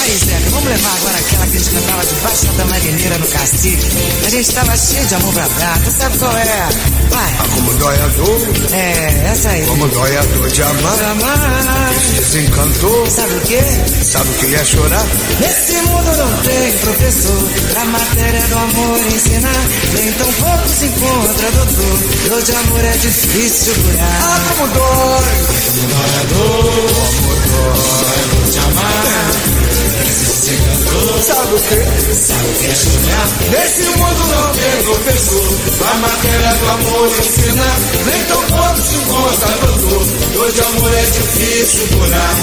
Aí, 0.05 0.17
Zeca, 0.19 0.49
vamos 0.51 0.69
levar 0.69 0.95
agora 0.97 1.17
aquela 1.17 1.47
que 1.47 1.57
a 1.57 1.59
gente 1.59 1.69
cantava 1.71 2.05
debaixo 2.05 2.45
da 2.45 2.65
marineira 2.65 3.17
no 3.17 3.25
cacique. 3.25 3.87
A 4.23 4.29
gente 4.29 4.51
tava 4.51 4.77
cheio 4.77 5.07
de 5.07 5.15
amor 5.15 5.33
pra 5.33 5.47
dar, 5.47 5.79
tu 5.83 5.91
sabe 5.91 6.17
qual 6.19 6.37
é? 6.37 6.69
Vai. 7.09 7.33
Ah, 7.39 7.45
como 7.55 7.73
dói 7.73 7.95
a 7.95 8.07
dor. 8.09 8.41
É, 8.71 9.31
essa 9.31 9.49
aí. 9.49 9.65
Como 9.65 9.87
dói 9.87 10.15
a 10.15 10.21
dor 10.21 10.47
de 10.51 10.61
amar. 10.61 10.95
De 10.97 11.03
amar. 11.05 11.93
Desencantou. 12.17 13.09
Sabe 13.09 13.33
o 13.33 13.41
quê? 13.41 13.61
Sabe 14.03 14.29
o 14.29 14.33
que 14.33 14.55
é 14.55 14.63
chorar? 14.63 15.05
Nesse 15.39 15.73
mundo 15.73 16.17
não 16.17 16.37
tem 16.43 16.71
professor 16.77 17.43
pra 17.71 17.85
matéria 17.85 18.41
do 18.41 18.57
amor 18.59 18.99
ensinar. 19.07 19.65
Nem 19.95 20.11
tão 20.13 20.31
pouco 20.33 20.69
se 20.69 20.85
encontra 20.85 21.51
doutor. 21.51 21.99
Dor 22.29 22.41
de 22.43 22.51
amor 22.51 22.85
é 22.85 22.97
difícil 22.97 23.73
curar. 23.73 24.21
Ah, 24.21 24.53
como 24.55 24.67
dói. 24.67 25.33
Como 25.65 25.87
dói 25.89 26.13
a 26.13 26.23
dor. 26.29 26.63
Como 27.15 27.33
dói 27.49 28.19
a 28.21 28.35
dor 28.35 28.51
de 28.51 28.59
amar. 28.59 29.94
Sabe 31.25 31.53
o 31.53 31.59
que? 31.59 32.15
Sabe 32.15 32.49
o 32.49 32.53
que 32.53 32.65
é? 32.65 33.49
Nesse 33.49 33.83
mundo 33.97 34.27
não 34.27 34.53
tem 34.53 34.83
professor 34.83 35.49
Pra 35.77 35.93
matéria 35.95 36.53
do 36.53 36.69
amor 36.69 37.07
ensinar 37.19 37.77
Nem 38.05 38.23
tão 38.25 38.41
pouco 38.43 38.81
se 38.81 38.95
encontra 38.95 39.47
doutor 40.35 40.51
de 40.51 40.61
amor 40.61 40.93
é 40.93 41.01
difícil 41.01 41.87
curar. 41.97 42.35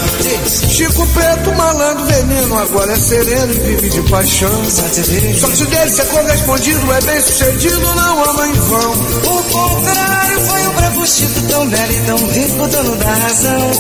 Chico 0.71 1.07
Preto, 1.09 1.53
malandro, 1.53 2.05
veneno 2.07 2.59
Agora 2.59 2.93
é 2.93 2.97
sereno 2.97 3.53
e 3.53 3.59
vive 3.59 3.91
de 3.91 4.03
paixão. 4.11 4.71
Sorte 4.71 5.67
dele 5.67 5.91
ser 5.91 6.07
correspondido 6.07 6.93
É 6.93 7.01
bem 7.03 7.21
sucedido, 7.21 7.81
não 7.81 8.25
ama 8.25 8.49
em 8.49 8.53
vão. 8.53 8.93
O 8.93 9.43
contrário 9.45 10.41
foi 10.41 10.67
o 10.67 10.73
bravo 10.73 11.07
Chico 11.07 11.41
Tão 11.49 11.69
belo 11.69 11.93
e 11.93 12.01
tão 12.01 12.27
rico, 12.29 12.69
dono 12.69 12.97
da 12.97 13.15
razão. 13.15 13.71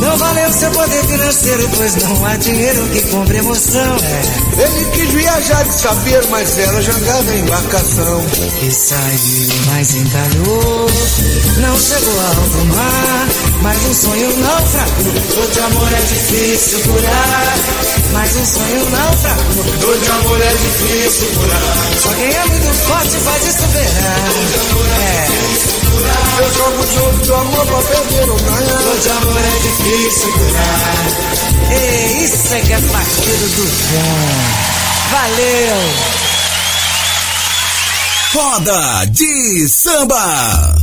Não 0.00 0.16
valeu 0.16 0.52
seu 0.52 0.70
poder 0.70 1.04
financeiro 1.06 1.70
Pois 1.76 1.94
não 1.96 2.26
há 2.26 2.36
dinheiro 2.36 2.88
que 2.88 3.00
compre 3.18 3.38
emoção 3.38 3.96
é. 3.96 4.62
Ele 4.62 4.84
quis 4.92 5.10
viajar 5.10 5.64
de 5.64 5.80
saber, 5.80 6.26
mas 6.30 6.58
ela 6.58 6.80
jogava 6.82 7.34
em 7.34 7.40
embarcação. 7.40 8.24
E 8.62 8.70
saiu, 8.70 9.48
mas 9.66 9.94
encalhou. 9.94 10.86
Não 11.58 11.78
chegou 11.78 12.20
ao 12.20 12.26
alto 12.26 12.64
mar, 12.66 13.28
mas 13.62 13.84
um 13.86 13.94
sonho 13.94 14.36
naufragou. 14.38 15.12
Dor 15.34 15.50
de 15.50 15.60
amor 15.60 15.92
é 15.92 16.00
difícil 16.00 16.80
curar. 16.80 17.54
Mas 18.12 18.36
um 18.36 18.46
sonho 18.46 18.90
naufragou. 18.90 19.64
Dor 19.80 19.98
de 19.98 20.10
amor 20.10 20.40
é 20.40 20.50
difícil 20.50 21.28
curar. 21.34 22.00
Só 22.02 22.08
quem 22.10 22.34
é 22.34 22.44
muito 22.46 22.74
forte 22.86 23.16
pode 23.24 23.52
superar. 23.52 24.28
É. 25.00 25.48
Eu 26.40 26.54
jogo 26.54 26.82
o 26.82 26.94
jogo 26.94 27.26
do 27.26 27.34
amor 27.34 27.66
pra 27.66 27.82
perder 27.82 28.30
ou 28.30 28.36
ganhar. 28.38 28.98
De 29.02 29.10
amor 29.10 29.38
é 29.38 29.58
difícil 29.58 30.32
curar. 30.32 31.38
Ei, 31.70 32.24
isso 32.24 32.54
é 32.54 32.60
que 32.60 32.72
é 32.72 32.80
partido 33.08 33.48
do 33.56 33.64
bom. 33.64 34.68
Valeu! 35.10 35.76
Roda 38.34 39.04
de 39.06 39.68
samba! 39.68 40.76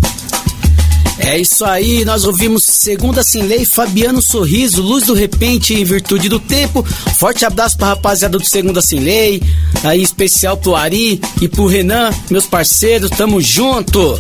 É 1.18 1.40
isso 1.40 1.64
aí, 1.64 2.04
nós 2.04 2.26
ouvimos 2.26 2.64
Segunda 2.64 3.24
Sem 3.24 3.44
Lei, 3.44 3.64
Fabiano 3.64 4.22
Sorriso, 4.22 4.82
Luz 4.82 5.06
do 5.06 5.14
Repente 5.14 5.74
em 5.74 5.84
Virtude 5.84 6.28
do 6.28 6.40
Tempo. 6.40 6.84
Forte 7.18 7.46
abraço 7.46 7.78
pra 7.78 7.90
rapaziada 7.90 8.38
do 8.38 8.46
Segunda 8.46 8.82
Sem 8.82 9.00
Lei, 9.00 9.42
aí 9.84 10.02
em 10.02 10.04
especial 10.04 10.58
pro 10.58 10.76
Ari 10.76 11.22
e 11.42 11.48
pro 11.48 11.68
Renan, 11.68 12.12
meus 12.30 12.46
parceiros, 12.46 13.10
tamo 13.12 13.42
junto. 13.42 14.20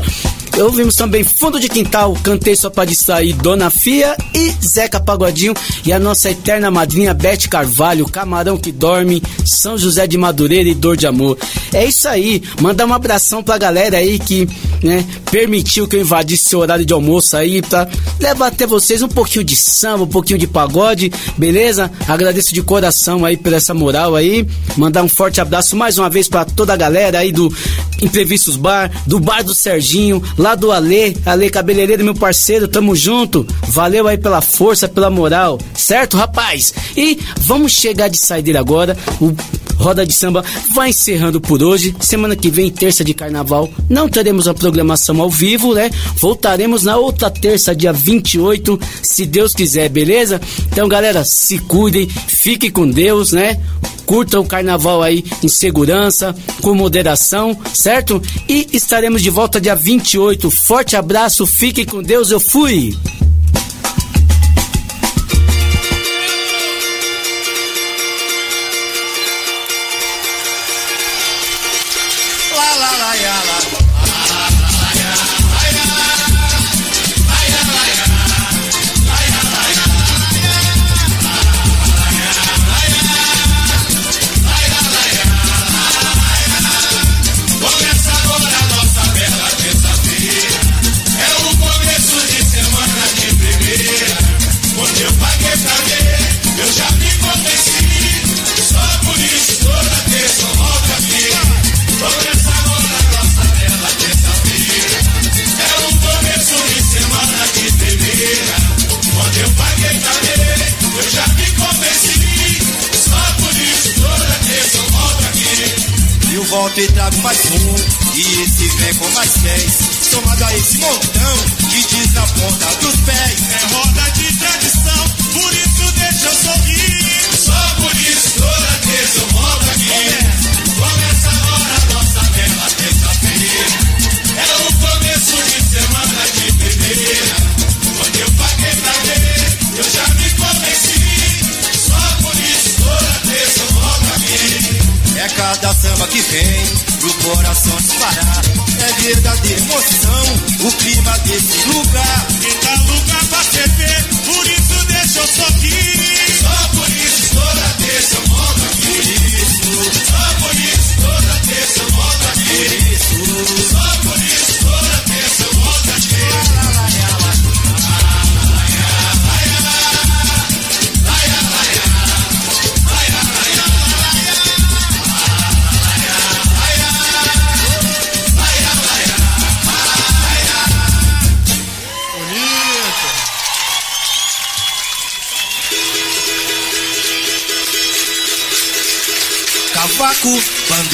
Ouvimos 0.61 0.95
também 0.95 1.21
Fundo 1.21 1.59
de 1.59 1.67
Quintal, 1.67 2.13
Cantei 2.23 2.55
Só 2.55 2.69
Pra 2.69 2.85
Distrair, 2.85 3.35
Dona 3.35 3.69
Fia 3.69 4.15
e 4.33 4.53
Zeca 4.65 5.01
Pagodinho 5.01 5.53
e 5.85 5.91
a 5.91 5.99
nossa 5.99 6.29
eterna 6.29 6.71
madrinha 6.71 7.13
Bete 7.13 7.49
Carvalho, 7.49 8.05
Camarão 8.05 8.57
que 8.57 8.71
Dorme, 8.71 9.21
São 9.45 9.77
José 9.77 10.07
de 10.07 10.17
Madureira 10.17 10.69
e 10.69 10.73
Dor 10.73 10.95
de 10.95 11.05
Amor. 11.05 11.37
É 11.73 11.85
isso 11.85 12.07
aí, 12.07 12.41
mandar 12.61 12.85
um 12.85 12.93
abração 12.93 13.43
pra 13.43 13.57
galera 13.57 13.97
aí 13.97 14.17
que 14.17 14.47
né, 14.81 15.05
permitiu 15.29 15.87
que 15.87 15.97
eu 15.97 16.01
invadisse 16.01 16.49
seu 16.49 16.59
horário 16.59 16.85
de 16.85 16.93
almoço 16.93 17.35
aí 17.35 17.61
pra 17.61 17.87
levar 18.19 18.47
até 18.47 18.65
vocês 18.65 19.01
um 19.01 19.09
pouquinho 19.09 19.43
de 19.43 19.57
samba, 19.57 20.05
um 20.05 20.07
pouquinho 20.07 20.39
de 20.39 20.47
pagode, 20.47 21.11
beleza? 21.37 21.91
Agradeço 22.07 22.53
de 22.53 22.61
coração 22.61 23.25
aí 23.25 23.35
por 23.35 23.51
essa 23.51 23.73
moral 23.73 24.15
aí, 24.15 24.47
mandar 24.77 25.03
um 25.03 25.09
forte 25.09 25.41
abraço 25.41 25.75
mais 25.75 25.97
uma 25.97 26.09
vez 26.09 26.29
pra 26.29 26.45
toda 26.45 26.73
a 26.73 26.77
galera 26.77 27.19
aí 27.19 27.31
do 27.31 27.53
Imprevistos 28.01 28.55
Bar, 28.55 28.89
do 29.05 29.19
Bar 29.19 29.43
do 29.43 29.53
Serginho, 29.53 30.23
lá 30.45 30.53
do 30.53 30.71
Alê, 30.71 31.15
Alê 31.25 31.49
Cabeleireiro, 31.49 32.03
meu 32.03 32.13
parceiro, 32.13 32.67
tamo 32.67 32.95
junto. 32.95 33.47
Valeu 33.69 34.07
aí 34.07 34.15
pela 34.15 34.41
força, 34.41 34.87
pela 34.87 35.09
moral, 35.09 35.59
certo, 35.73 36.17
rapaz? 36.17 36.71
E 36.95 37.17
vamos 37.37 37.71
chegar 37.71 38.09
de 38.09 38.23
saideira 38.23 38.59
agora. 38.59 38.95
O 39.19 39.33
Roda 39.75 40.05
de 40.05 40.13
Samba 40.13 40.43
vai 40.73 40.89
encerrando 40.89 41.41
por 41.41 41.63
hoje. 41.63 41.95
Semana 41.99 42.35
que 42.35 42.51
vem, 42.51 42.69
terça 42.69 43.03
de 43.03 43.13
carnaval, 43.13 43.69
não 43.89 44.07
teremos 44.07 44.47
a 44.47 44.53
programação 44.53 45.19
ao 45.19 45.31
vivo, 45.31 45.73
né? 45.73 45.89
Voltaremos 46.15 46.83
na 46.83 46.95
outra 46.95 47.29
terça, 47.29 47.75
dia 47.75 47.91
28, 47.91 48.79
se 49.01 49.25
Deus 49.25 49.53
quiser, 49.53 49.89
beleza? 49.89 50.39
Então, 50.71 50.87
galera, 50.87 51.23
se 51.23 51.57
cuidem, 51.57 52.07
fiquem 52.07 52.69
com 52.69 52.87
Deus, 52.87 53.31
né? 53.31 53.59
Curtam 54.05 54.41
o 54.41 54.45
carnaval 54.45 55.01
aí 55.01 55.23
em 55.43 55.47
segurança, 55.47 56.35
com 56.61 56.75
moderação, 56.75 57.57
certo? 57.73 58.21
E 58.47 58.67
estaremos 58.71 59.21
de 59.21 59.31
volta 59.31 59.59
dia 59.59 59.75
28. 59.75 60.34
Forte 60.51 60.95
abraço, 60.95 61.45
fiquem 61.45 61.85
com 61.85 62.01
Deus, 62.01 62.31
eu 62.31 62.39
fui! 62.39 62.95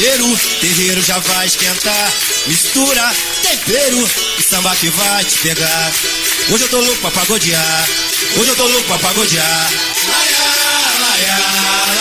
Bandeiro, 0.02 0.36
terreiro 0.60 1.02
já 1.04 1.20
vai 1.20 1.46
esquentar. 1.46 2.14
Mistura, 2.48 3.14
tempero 3.44 4.10
e 4.40 4.42
samba 4.42 4.76
que 4.76 4.90
vai 4.90 5.24
te 5.24 5.38
pegar. 5.38 5.92
Hoje 6.50 6.64
eu 6.64 6.70
tô 6.70 6.82
louco 6.82 7.02
pra 7.02 7.12
pagodear. 7.12 7.90
Hoje 8.36 8.50
eu 8.50 8.56
tô 8.56 8.68
louco 8.68 8.88
pra 8.88 8.98
pagodear. 8.98 9.72
Laia, 10.08 10.38
laia, 11.02 11.38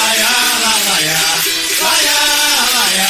laia, 0.00 0.28
la, 0.62 0.92
laia. 0.92 1.18
Laia, 1.82 2.16
laia, 2.72 3.08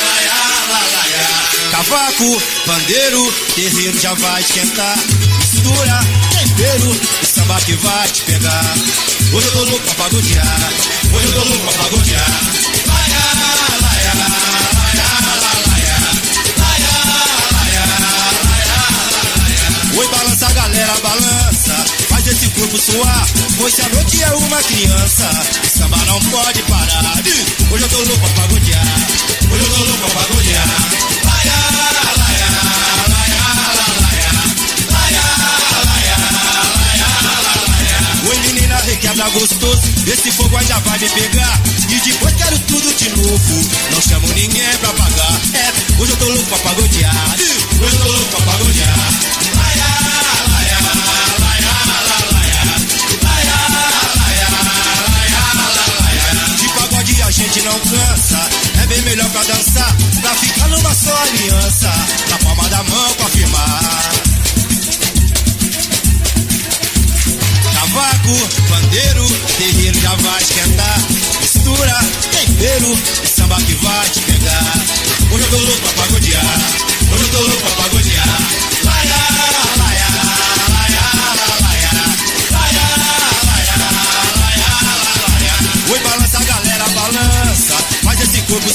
laia, 0.00 0.40
la, 0.70 0.80
laia. 0.96 1.70
Cavaco, 1.70 2.42
bandeiro, 2.66 3.34
terreiro 3.54 3.98
já 3.98 4.14
vai 4.14 4.40
esquentar. 4.40 4.98
Mistura, 5.40 6.00
tempero 6.32 7.00
e 7.22 7.26
samba 7.26 7.60
que 7.60 7.74
vai 7.74 8.08
te 8.08 8.22
pegar. 8.22 8.74
Hoje 9.30 9.46
eu 9.46 9.52
tô 9.52 9.64
louco 9.64 9.84
pra 9.84 9.94
pagodear. 10.04 10.72
Hoje 11.12 11.26
eu 11.26 11.32
tô 11.32 11.48
louco 11.48 11.64
pra 11.64 11.84
pagodear. 11.84 12.61
Oi, 19.94 20.08
balança, 20.08 20.50
galera, 20.52 20.94
balança. 21.02 21.84
Faz 22.08 22.26
esse 22.26 22.48
corpo 22.48 22.78
suar. 22.78 23.26
Pois 23.58 23.78
a 23.80 23.88
noite 23.90 24.22
é 24.22 24.30
uma 24.32 24.62
criança, 24.62 25.28
o 25.62 25.78
samba 25.78 25.98
não 26.06 26.18
pode 26.30 26.62
parar. 26.62 27.22
Hoje 27.70 27.84
eu 27.84 27.88
tô 27.88 27.98
louco 27.98 28.18
pra 28.20 28.42
pagodear. 28.42 28.86
Hoje 29.50 29.64
eu 29.64 29.70
tô 29.70 29.84
louco 29.84 29.98
pra 29.98 30.22
pagodear. 30.22 30.68
Laia. 31.24 31.52
Oi, 38.24 38.38
menina, 38.38 38.76
requebra 38.76 39.28
gostoso. 39.30 39.82
Esse 40.06 40.30
fogo 40.32 40.56
ainda 40.56 40.78
vai 40.80 40.98
me 40.98 41.08
pegar. 41.08 41.60
E 41.90 42.00
depois 42.00 42.34
quero 42.36 42.58
tudo 42.60 42.94
de 42.94 43.10
novo. 43.10 43.68
Não 43.90 44.00
chamo 44.00 44.26
ninguém 44.28 44.76
pra 44.80 44.92
pagar. 44.94 45.40
É, 45.52 45.72
hoje 46.00 46.12
eu 46.12 46.16
tô 46.16 46.24
louco 46.28 46.46
pra 46.46 46.58
pagodear. 46.58 47.36
Hoje 47.38 47.96
eu 47.96 48.02
tô 48.02 48.10
louco 48.10 48.28
pra 48.30 48.40
pagodear. 48.52 49.41
Gente 57.52 57.66
não 57.66 57.78
cansa, 57.80 58.38
é 58.82 58.86
bem 58.86 59.02
melhor 59.02 59.28
pra 59.28 59.42
dançar, 59.42 59.94
pra 60.22 60.34
ficar 60.36 60.68
numa 60.68 60.94
só 60.94 61.14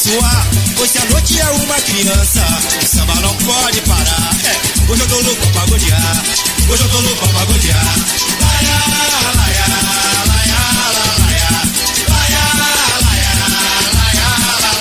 suar. 0.08 0.48
Se 0.88 0.98
a 1.00 1.06
noite 1.12 1.38
é 1.38 1.50
uma 1.52 1.76
criança, 1.82 2.40
o 2.82 2.86
samba 2.88 3.16
não 3.16 3.36
pode 3.36 3.82
parar. 3.82 4.32
É, 4.46 4.56
hoje 4.90 5.02
eu 5.02 5.08
tô 5.08 5.20
louco 5.20 5.48
pra 5.52 5.62
pagodear. 5.62 6.24
Hoje 6.70 6.84
eu 6.84 6.90
tô 6.90 7.00
louco 7.02 7.28
pra 7.28 7.40
pagodear. 7.40 7.96
Laia, 8.42 8.78
laia, 8.88 9.20
laia, 9.36 9.68
laia, 9.68 10.28
laia. 10.32 10.58
Laia, 12.08 12.40
laia, 12.56 12.86
laia, 13.04 13.36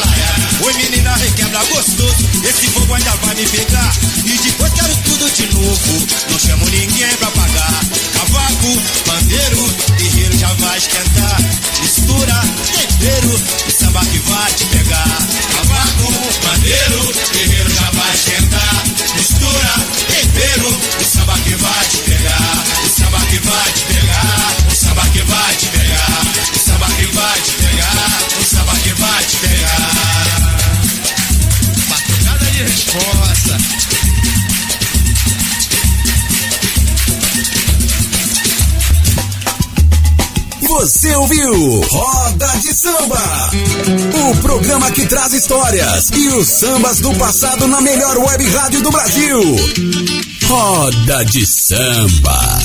laia. 0.07 0.35
Oi, 0.65 0.73
menina, 0.75 1.17
requebra 1.17 1.65
gostoso. 1.65 2.16
Esse 2.49 2.69
fogo 2.71 2.95
ainda 2.95 3.11
vai 3.25 3.35
me 3.35 3.47
pegar. 3.47 3.93
E 4.25 4.39
depois 4.39 4.73
quero 4.73 4.97
tudo 4.99 5.31
de 5.31 5.47
novo. 5.53 6.07
Não 6.31 6.39
chamo 6.39 6.65
ninguém 6.71 7.17
pra 7.17 7.31
pagar. 7.31 7.81
Cavaco, 8.13 8.83
bandeiro, 9.07 9.73
terreiro 9.99 10.39
já 10.39 10.53
vai 10.55 10.79
esquentar. 10.79 11.41
Mistura, 11.81 12.41
tempero, 12.73 13.43
e 13.67 13.73
samba 13.73 14.01
que 14.07 14.19
vai 14.19 14.53
te 14.53 14.65
pegar. 14.67 15.19
Cavaco, 15.53 16.13
bandeiro, 16.43 17.13
terreiro 17.33 17.71
já 17.71 17.91
vai 17.91 18.15
esquentar. 18.15 18.85
Mistura, 19.17 19.75
tempero, 20.09 20.97
O 21.01 21.05
samba 21.05 21.39
que 21.39 21.55
vai 21.57 21.85
te 21.89 21.99
pegar, 21.99 22.65
o 22.85 22.89
samba 22.89 23.19
que 23.27 23.39
vai 23.39 23.73
te 23.73 23.85
pegar, 23.85 24.57
o 24.71 24.75
samba 24.75 25.03
que 25.11 25.23
vai 25.23 25.57
te 25.57 25.67
pegar, 25.67 26.23
o 26.55 26.59
samba 26.59 26.87
que 26.97 27.07
vai 27.07 27.41
te 27.41 27.53
pegar, 27.53 28.19
o 28.41 28.45
samba 28.45 28.77
que 28.77 28.93
vai 28.95 29.25
te 29.25 29.37
pegar. 29.37 29.56
De 32.57 32.63
resposta. 32.63 33.59
Você 40.63 41.17
ouviu 41.17 41.81
Roda 41.83 42.47
de 42.59 42.75
Samba, 42.75 43.51
o 44.31 44.37
programa 44.37 44.91
que 44.91 45.07
traz 45.07 45.35
histórias 45.35 46.11
e 46.11 46.29
os 46.29 46.49
sambas 46.49 47.01
do 47.01 47.15
passado 47.17 47.67
na 47.69 47.81
melhor 47.83 48.17
web 48.19 48.49
rádio 48.49 48.83
do 48.83 48.91
Brasil. 48.91 49.41
Roda 50.45 51.25
de 51.27 51.47
Samba. 51.47 52.63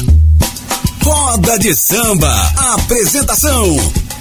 Roda 1.04 1.60
de 1.60 1.76
Samba. 1.76 2.54
Apresentação: 2.76 3.78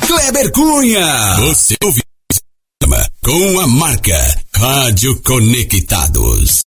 Kleber 0.06 0.50
Cunha. 0.52 1.36
Você 1.38 1.76
ouviu 1.84 2.02
com 3.22 3.60
a 3.60 3.66
marca 3.66 4.40
Rádio 4.60 5.22
Conectados. 5.22 6.50